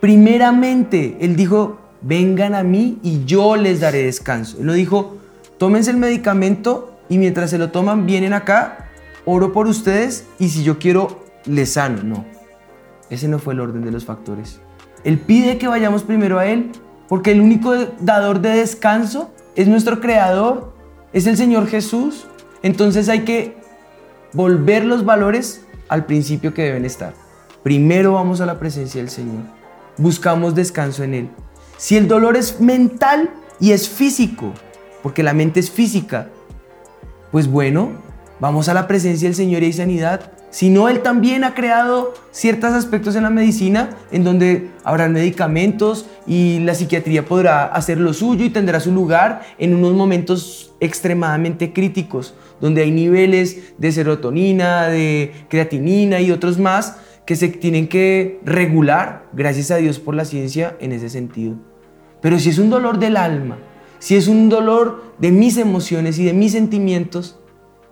[0.00, 4.58] primeramente, Él dijo, vengan a mí y yo les daré descanso.
[4.58, 5.16] Él no dijo,
[5.58, 8.89] tómense el medicamento y mientras se lo toman vienen acá,
[9.24, 12.02] oro por ustedes y si yo quiero les sano.
[12.02, 12.24] No,
[13.08, 14.60] ese no fue el orden de los factores.
[15.04, 16.70] Él pide que vayamos primero a Él
[17.08, 20.72] porque el único dador de descanso es nuestro creador,
[21.12, 22.26] es el Señor Jesús.
[22.62, 23.56] Entonces hay que
[24.32, 27.14] volver los valores al principio que deben estar.
[27.62, 29.42] Primero vamos a la presencia del Señor.
[29.96, 31.30] Buscamos descanso en Él.
[31.76, 34.52] Si el dolor es mental y es físico,
[35.02, 36.28] porque la mente es física,
[37.32, 37.92] pues bueno,
[38.40, 40.32] vamos a la presencia del Señor y hay sanidad.
[40.50, 46.06] Si no, Él también ha creado ciertos aspectos en la medicina en donde habrá medicamentos
[46.26, 51.72] y la psiquiatría podrá hacer lo suyo y tendrá su lugar en unos momentos extremadamente
[51.72, 58.40] críticos, donde hay niveles de serotonina, de creatinina y otros más que se tienen que
[58.44, 61.54] regular, gracias a Dios por la ciencia, en ese sentido.
[62.20, 63.58] Pero si es un dolor del alma,
[64.00, 67.39] si es un dolor de mis emociones y de mis sentimientos,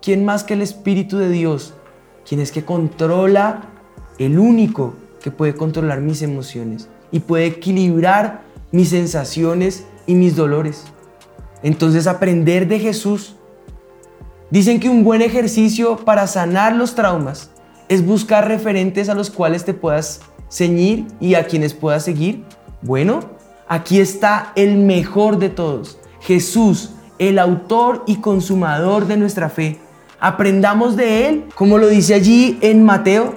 [0.01, 1.73] ¿quién más que el Espíritu de Dios
[2.29, 3.61] quien es que controla,
[4.19, 8.41] el único que puede controlar mis emociones y puede equilibrar
[8.71, 10.83] mis sensaciones y mis dolores.
[11.63, 13.35] Entonces aprender de Jesús.
[14.51, 17.49] Dicen que un buen ejercicio para sanar los traumas
[17.87, 20.21] es buscar referentes a los cuales te puedas
[20.51, 22.43] ceñir y a quienes puedas seguir.
[22.83, 23.21] Bueno,
[23.67, 29.79] aquí está el mejor de todos, Jesús, el autor y consumador de nuestra fe
[30.19, 33.35] Aprendamos de Él, como lo dice allí en Mateo,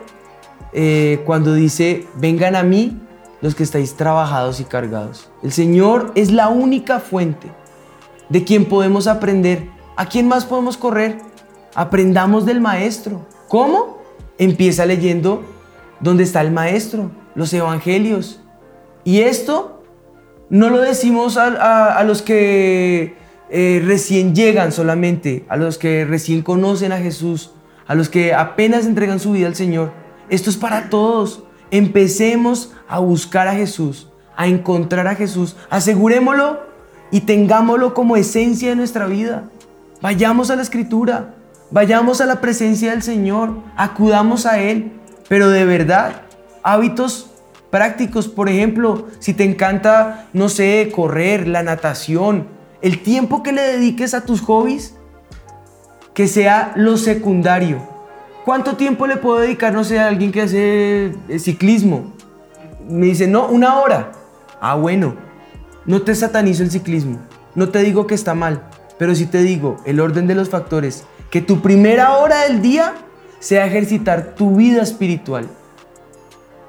[0.73, 2.99] eh, cuando dice, vengan a mí
[3.41, 5.31] los que estáis trabajados y cargados.
[5.43, 7.49] El Señor es la única fuente
[8.29, 9.69] de quien podemos aprender.
[9.97, 11.19] ¿A quién más podemos correr?
[11.75, 13.27] Aprendamos del Maestro.
[13.49, 13.99] ¿Cómo?
[14.39, 15.43] Empieza leyendo
[16.01, 18.41] dónde está el Maestro, los Evangelios.
[19.05, 19.83] Y esto
[20.49, 23.22] no lo decimos a los que
[23.55, 27.51] eh, recién llegan solamente, a los que recién conocen a Jesús,
[27.87, 29.93] a los que apenas entregan su vida al Señor.
[30.31, 31.45] Esto es para todos.
[31.71, 35.55] Empecemos a buscar a Jesús, a encontrar a Jesús.
[35.69, 36.63] Asegurémoslo
[37.11, 39.51] y tengámoslo como esencia de nuestra vida.
[40.01, 41.35] Vayamos a la escritura,
[41.71, 44.93] vayamos a la presencia del Señor, acudamos a Él,
[45.29, 46.23] pero de verdad,
[46.63, 47.29] hábitos
[47.69, 53.63] prácticos, por ejemplo, si te encanta, no sé, correr, la natación, el tiempo que le
[53.63, 54.95] dediques a tus hobbies,
[56.15, 57.79] que sea lo secundario.
[58.45, 62.13] ¿Cuánto tiempo le puedo dedicar, no sé, a alguien que hace eh, ciclismo?
[62.89, 64.13] Me dice, no, una hora.
[64.61, 65.15] Ah, bueno,
[65.87, 67.19] no te satanizo el ciclismo,
[67.55, 68.69] no te digo que está mal,
[68.99, 72.95] pero sí te digo el orden de los factores, que tu primera hora del día
[73.41, 75.49] sea ejercitar tu vida espiritual.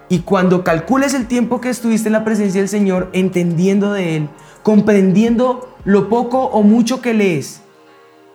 [0.09, 4.30] Y cuando calcules el tiempo que estuviste en la presencia del Señor, entendiendo de Él,
[4.64, 7.61] comprendiendo lo poco o mucho que lees,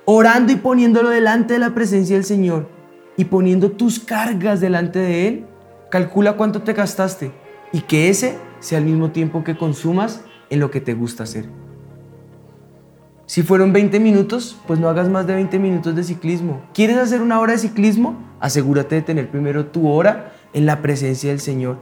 [0.05, 2.68] orando y poniéndolo delante de la presencia del Señor
[3.16, 5.47] y poniendo tus cargas delante de Él,
[5.91, 7.33] calcula cuánto te gastaste
[7.72, 11.47] y que ese sea el mismo tiempo que consumas en lo que te gusta hacer.
[13.26, 16.62] Si fueron 20 minutos, pues no hagas más de 20 minutos de ciclismo.
[16.72, 18.16] ¿Quieres hacer una hora de ciclismo?
[18.41, 21.76] Asegúrate de tener primero tu hora en la presencia del Señor.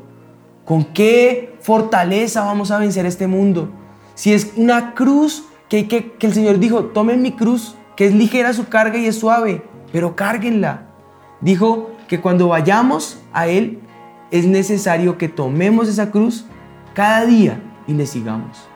[0.64, 3.70] ¿Con qué fortaleza vamos a vencer este mundo?
[4.16, 8.14] Si es una cruz que, que, que el Señor dijo, tomen mi cruz, que es
[8.14, 9.62] ligera su carga y es suave,
[9.92, 10.88] pero cárguenla.
[11.40, 13.78] Dijo que cuando vayamos a Él
[14.30, 16.46] es necesario que tomemos esa cruz
[16.94, 18.68] cada día y le sigamos.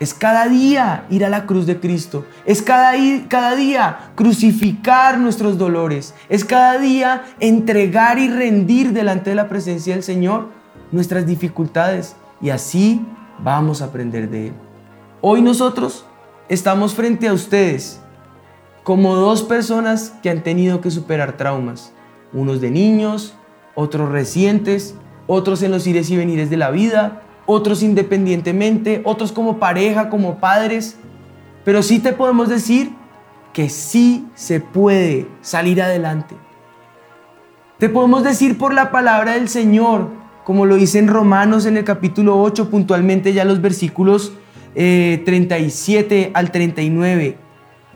[0.00, 2.24] Es cada día ir a la cruz de Cristo.
[2.46, 2.92] Es cada,
[3.28, 6.14] cada día crucificar nuestros dolores.
[6.30, 10.48] Es cada día entregar y rendir delante de la presencia del Señor
[10.90, 12.16] nuestras dificultades.
[12.40, 13.04] Y así
[13.44, 14.69] vamos a aprender de Él.
[15.22, 16.06] Hoy nosotros
[16.48, 18.00] estamos frente a ustedes
[18.84, 21.92] como dos personas que han tenido que superar traumas,
[22.32, 23.34] unos de niños,
[23.74, 24.94] otros recientes,
[25.26, 30.38] otros en los ires y venires de la vida, otros independientemente, otros como pareja, como
[30.40, 30.96] padres,
[31.66, 32.90] pero sí te podemos decir
[33.52, 36.34] que sí se puede salir adelante.
[37.76, 40.08] Te podemos decir por la palabra del Señor,
[40.44, 44.32] como lo dice en Romanos en el capítulo 8, puntualmente ya los versículos
[44.74, 47.36] 37 eh, al 39.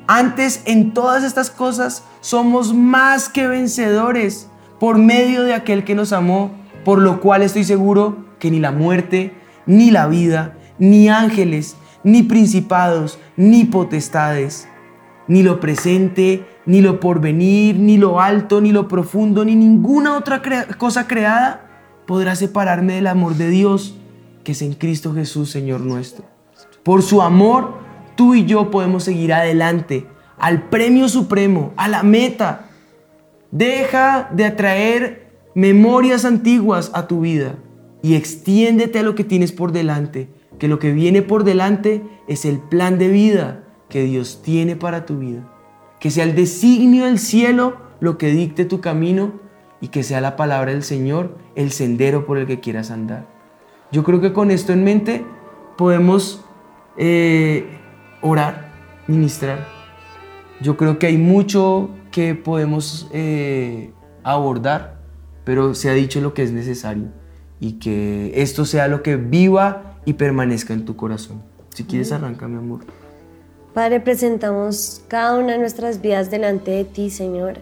[0.06, 4.48] Antes en todas estas cosas somos más que vencedores
[4.78, 6.50] por medio de aquel que nos amó,
[6.84, 9.32] por lo cual estoy seguro que ni la muerte,
[9.66, 14.68] ni la vida, ni ángeles, ni principados, ni potestades,
[15.26, 20.42] ni lo presente, ni lo porvenir, ni lo alto, ni lo profundo, ni ninguna otra
[20.76, 21.70] cosa creada
[22.06, 23.96] podrá separarme del amor de Dios
[24.44, 26.33] que es en Cristo Jesús, Señor nuestro.
[26.84, 27.78] Por su amor,
[28.14, 30.06] tú y yo podemos seguir adelante,
[30.38, 32.66] al premio supremo, a la meta.
[33.50, 37.56] Deja de atraer memorias antiguas a tu vida
[38.02, 40.28] y extiéndete a lo que tienes por delante,
[40.58, 45.06] que lo que viene por delante es el plan de vida que Dios tiene para
[45.06, 45.50] tu vida.
[46.00, 49.32] Que sea el designio del cielo lo que dicte tu camino
[49.80, 53.26] y que sea la palabra del Señor el sendero por el que quieras andar.
[53.90, 55.24] Yo creo que con esto en mente
[55.78, 56.43] podemos
[56.96, 57.66] eh,
[58.20, 58.72] orar,
[59.06, 59.66] ministrar.
[60.60, 63.92] Yo creo que hay mucho que podemos eh,
[64.22, 64.98] abordar,
[65.44, 67.08] pero se ha dicho lo que es necesario
[67.60, 71.42] y que esto sea lo que viva y permanezca en tu corazón.
[71.74, 72.80] Si quieres, arranca, mi amor.
[73.72, 77.54] Padre, presentamos cada una de nuestras vidas delante de ti, Señor.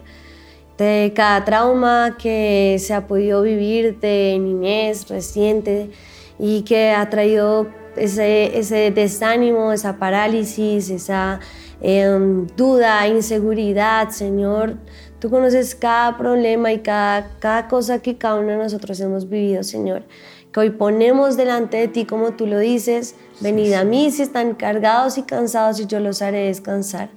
[0.77, 5.89] De cada trauma que se ha podido vivir de niñez reciente
[6.37, 11.39] y que ha traído ese, ese desánimo, esa parálisis, esa
[11.81, 14.77] em, duda, inseguridad, Señor.
[15.19, 19.63] Tú conoces cada problema y cada, cada cosa que cada uno de nosotros hemos vivido,
[19.63, 20.03] Señor.
[20.51, 24.53] Que hoy ponemos delante de ti, como tú lo dices, venid a mí si están
[24.53, 27.09] cargados y cansados y yo los haré descansar.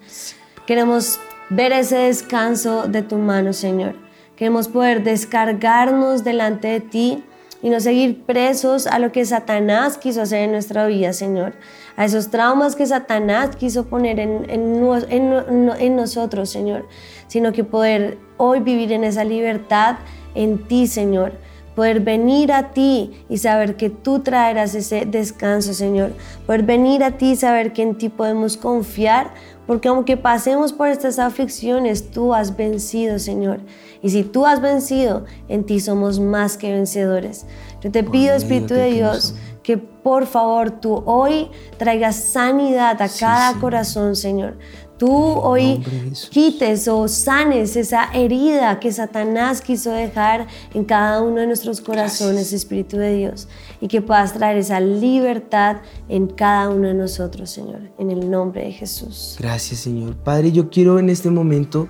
[0.66, 1.20] Queremos
[1.50, 3.94] ver ese descanso de tu mano, Señor.
[4.36, 7.24] Queremos poder descargarnos delante de ti
[7.66, 11.54] y no seguir presos a lo que Satanás quiso hacer en nuestra vida, Señor.
[11.96, 16.86] A esos traumas que Satanás quiso poner en, en, nosotros, Señor.
[17.26, 19.96] Sino que poder hoy vivir en esa libertad
[20.36, 21.32] en ti, Señor
[21.74, 26.12] poder venir a ti y saber que tú traerás ese descanso, Señor.
[26.46, 29.34] Poder venir a ti y saber que en ti podemos confiar,
[29.66, 33.60] porque aunque pasemos por estas aflicciones, tú has vencido, Señor.
[34.06, 37.44] Y si tú has vencido, en ti somos más que vencedores.
[37.82, 39.34] Yo te pido, Espíritu de Dios,
[39.64, 44.58] que por favor tú hoy traigas sanidad a cada corazón, Señor.
[44.96, 45.82] Tú hoy
[46.30, 52.52] quites o sanes esa herida que Satanás quiso dejar en cada uno de nuestros corazones,
[52.52, 53.48] Espíritu de Dios,
[53.80, 55.78] y que puedas traer esa libertad
[56.08, 59.34] en cada uno de nosotros, Señor, en el nombre de Jesús.
[59.40, 60.14] Gracias, Señor.
[60.14, 61.88] Padre, yo quiero en este momento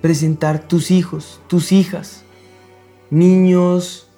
[0.00, 2.24] presentar tus hijos, tus hijas,
[3.10, 4.08] niños,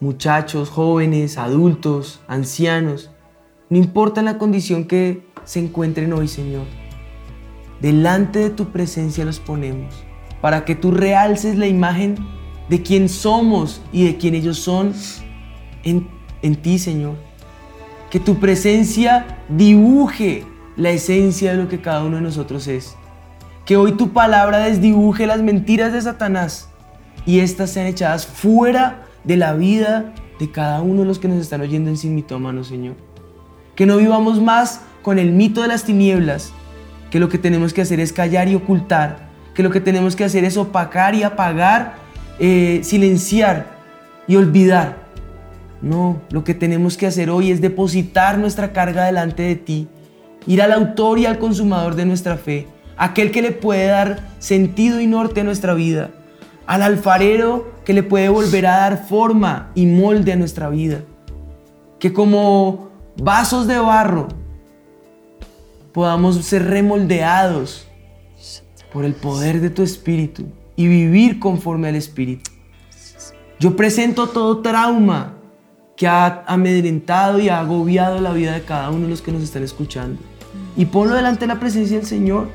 [0.00, 3.10] muchachos, jóvenes, adultos, ancianos,
[3.68, 6.66] no importa la condición que se encuentren hoy, Señor.
[7.80, 9.94] Delante de tu presencia los ponemos,
[10.40, 12.16] para que tú realces la imagen
[12.68, 14.92] de quién somos y de quién ellos son
[15.82, 16.08] en,
[16.42, 17.16] en ti, Señor.
[18.10, 20.44] Que tu presencia dibuje
[20.76, 22.96] la esencia de lo que cada uno de nosotros es.
[23.66, 26.68] Que hoy tu palabra desdibuje las mentiras de Satanás
[27.26, 31.38] y éstas sean echadas fuera de la vida de cada uno de los que nos
[31.38, 32.94] están oyendo en sin mitómano, Señor.
[33.74, 36.52] Que no vivamos más con el mito de las tinieblas,
[37.10, 40.22] que lo que tenemos que hacer es callar y ocultar, que lo que tenemos que
[40.22, 41.96] hacer es opacar y apagar,
[42.38, 43.66] eh, silenciar
[44.28, 45.08] y olvidar.
[45.82, 49.88] No, lo que tenemos que hacer hoy es depositar nuestra carga delante de ti,
[50.46, 55.00] ir al autor y al consumador de nuestra fe aquel que le puede dar sentido
[55.00, 56.10] y norte a nuestra vida,
[56.66, 61.02] al alfarero que le puede volver a dar forma y molde a nuestra vida,
[61.98, 64.28] que como vasos de barro
[65.92, 67.86] podamos ser remoldeados
[68.92, 70.44] por el poder de tu espíritu
[70.74, 72.50] y vivir conforme al espíritu.
[73.58, 75.34] Yo presento todo trauma
[75.96, 79.42] que ha amedrentado y ha agobiado la vida de cada uno de los que nos
[79.42, 80.20] están escuchando.
[80.76, 82.48] Y ponlo delante de la presencia del Señor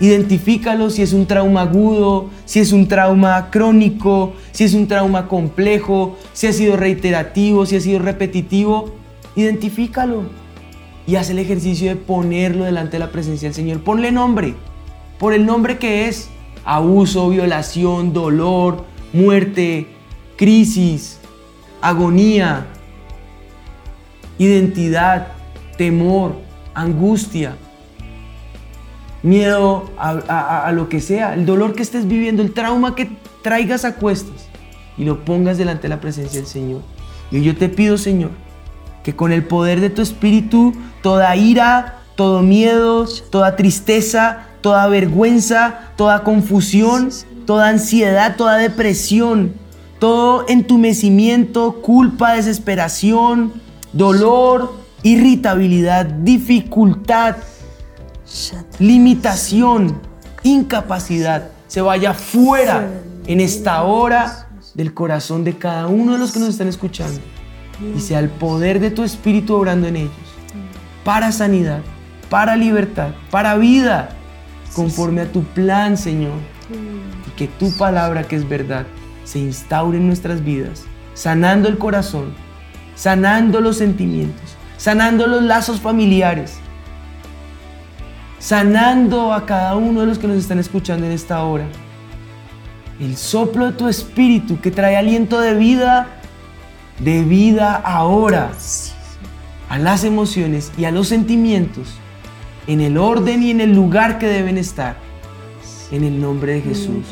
[0.00, 5.26] Identifícalo si es un trauma agudo, si es un trauma crónico, si es un trauma
[5.26, 8.94] complejo, si ha sido reiterativo, si ha sido repetitivo.
[9.34, 10.22] Identifícalo
[11.06, 13.80] y haz el ejercicio de ponerlo delante de la presencia del Señor.
[13.80, 14.54] Ponle nombre,
[15.18, 16.30] por el nombre que es.
[16.64, 18.84] Abuso, violación, dolor,
[19.14, 19.86] muerte,
[20.36, 21.18] crisis,
[21.80, 22.66] agonía,
[24.38, 25.28] identidad,
[25.78, 26.36] temor,
[26.74, 27.56] angustia
[29.22, 33.10] miedo a, lo que sea, el dolor que estés viviendo, el trauma que
[33.42, 34.48] traigas a cuestas
[34.96, 36.82] y lo pongas delante de la presencia del Señor.
[37.30, 38.30] Y yo te pido, Señor,
[39.02, 45.92] que con el poder de tu espíritu, toda ira, todo miedo, toda tristeza, toda vergüenza,
[45.96, 47.10] toda confusión,
[47.46, 49.54] toda ansiedad, toda depresión,
[49.98, 53.52] todo entumecimiento, culpa, desesperación,
[53.92, 57.36] dolor, irritabilidad, dificultad,
[58.78, 60.00] limitación,
[60.42, 62.88] incapacidad, se vaya fuera
[63.26, 67.20] en esta hora del corazón de cada uno de los que nos están escuchando.
[67.96, 70.12] Y sea el poder de tu espíritu obrando en ellos.
[71.04, 71.80] Para sanidad,
[72.28, 74.10] para libertad, para vida,
[74.74, 76.38] conforme a tu plan, Señor.
[77.26, 78.86] Y que tu palabra, que es verdad,
[79.24, 82.34] se instaure en nuestras vidas, sanando el corazón,
[82.94, 86.58] sanando los sentimientos, sanando los lazos familiares,
[88.38, 91.66] sanando a cada uno de los que nos están escuchando en esta hora.
[93.00, 96.20] El soplo de tu espíritu que trae aliento de vida,
[96.98, 98.50] de vida ahora,
[99.68, 101.94] a las emociones y a los sentimientos,
[102.66, 104.96] en el orden y en el lugar que deben estar.
[105.90, 107.06] En el nombre de Jesús.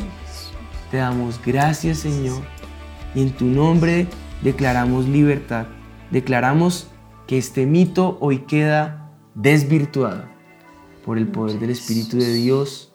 [0.91, 2.43] Te damos gracias, Señor.
[3.14, 4.07] Y en tu nombre
[4.43, 5.66] declaramos libertad.
[6.11, 6.89] Declaramos
[7.27, 10.36] que este mito hoy queda desvirtuado
[11.07, 12.92] por el poder del Espíritu de Dios.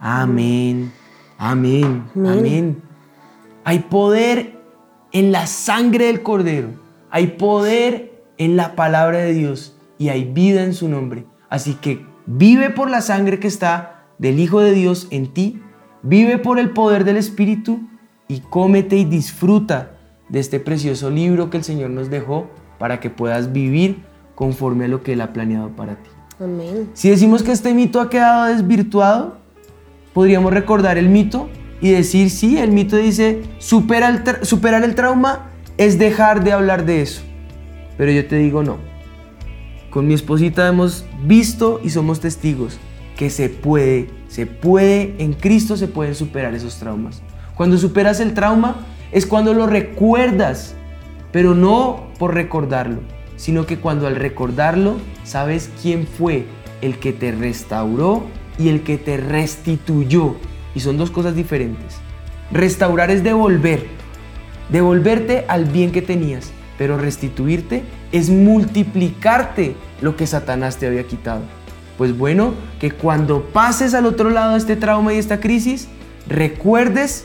[0.00, 0.92] Amén.
[1.38, 2.04] Amén.
[2.16, 2.82] Amén.
[3.64, 4.60] Hay poder
[5.12, 6.70] en la sangre del Cordero.
[7.08, 11.24] Hay poder en la palabra de Dios y hay vida en su nombre.
[11.48, 15.62] Así que vive por la sangre que está del Hijo de Dios en ti,
[16.02, 17.80] vive por el poder del Espíritu
[18.26, 19.98] y cómete y disfruta
[20.28, 24.02] de este precioso libro que el Señor nos dejó para que puedas vivir
[24.34, 26.10] conforme a lo que Él ha planeado para ti.
[26.94, 29.36] Si decimos que este mito ha quedado desvirtuado,
[30.12, 31.48] podríamos recordar el mito
[31.80, 36.84] y decir, sí, el mito dice, supera el superar el trauma es dejar de hablar
[36.84, 37.22] de eso.
[37.96, 38.78] Pero yo te digo no.
[39.90, 42.78] Con mi esposita hemos visto y somos testigos
[43.16, 47.22] que se puede, se puede, en Cristo se pueden superar esos traumas.
[47.56, 48.76] Cuando superas el trauma
[49.12, 50.74] es cuando lo recuerdas,
[51.30, 53.00] pero no por recordarlo,
[53.42, 56.46] sino que cuando al recordarlo sabes quién fue
[56.80, 58.22] el que te restauró
[58.56, 60.36] y el que te restituyó.
[60.76, 61.96] Y son dos cosas diferentes.
[62.52, 63.88] Restaurar es devolver,
[64.70, 67.82] devolverte al bien que tenías, pero restituirte
[68.12, 71.42] es multiplicarte lo que Satanás te había quitado.
[71.98, 75.88] Pues bueno, que cuando pases al otro lado de este trauma y esta crisis,
[76.28, 77.24] recuerdes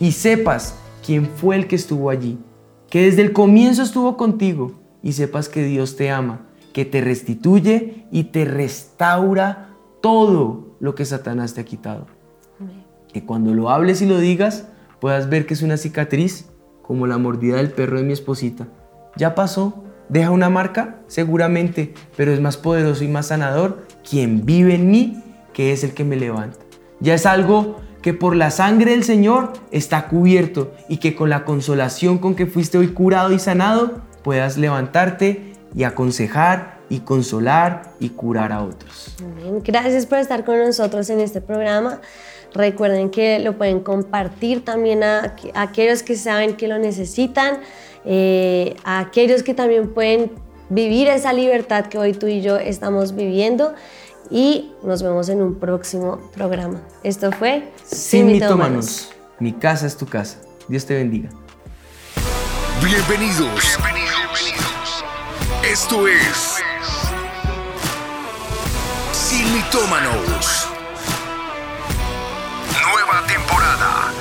[0.00, 0.74] y sepas
[1.06, 2.36] quién fue el que estuvo allí,
[2.90, 8.06] que desde el comienzo estuvo contigo y sepas que Dios te ama, que te restituye
[8.10, 12.06] y te restaura todo lo que Satanás te ha quitado.
[13.12, 14.66] Que cuando lo hables y lo digas,
[15.00, 16.48] puedas ver que es una cicatriz
[16.82, 18.68] como la mordida del perro de mi esposita.
[19.16, 24.74] Ya pasó, deja una marca, seguramente, pero es más poderoso y más sanador quien vive
[24.74, 25.22] en mí,
[25.52, 26.58] que es el que me levanta.
[27.00, 31.44] Ya es algo que por la sangre del Señor está cubierto y que con la
[31.44, 38.10] consolación con que fuiste hoy curado y sanado, puedas levantarte y aconsejar y consolar y
[38.10, 39.14] curar a otros.
[39.64, 42.00] Gracias por estar con nosotros en este programa.
[42.54, 47.60] Recuerden que lo pueden compartir también a, aquellos que saben que lo necesitan,
[48.04, 50.32] eh, a aquellos que también pueden
[50.68, 53.74] vivir esa libertad que hoy tú y yo estamos viviendo.
[54.30, 56.80] Y nos vemos en un próximo programa.
[57.02, 59.12] Esto fue Sin, mitómanos.
[59.38, 60.38] Mi casa es tu casa.
[60.68, 61.30] Dios te bendiga.
[62.82, 63.48] Bienvenidos.
[63.76, 64.11] Bienvenidos.
[65.72, 66.62] Esto es
[69.14, 70.68] Sin mitómanos.
[72.82, 74.12] Nueva temporada.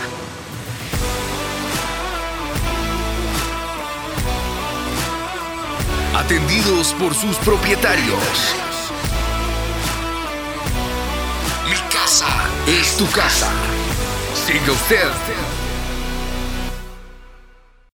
[6.16, 8.56] Atendidos por sus propietarios.
[11.70, 12.30] Mi casa
[12.66, 13.52] es tu casa.
[14.48, 15.51] Siga usted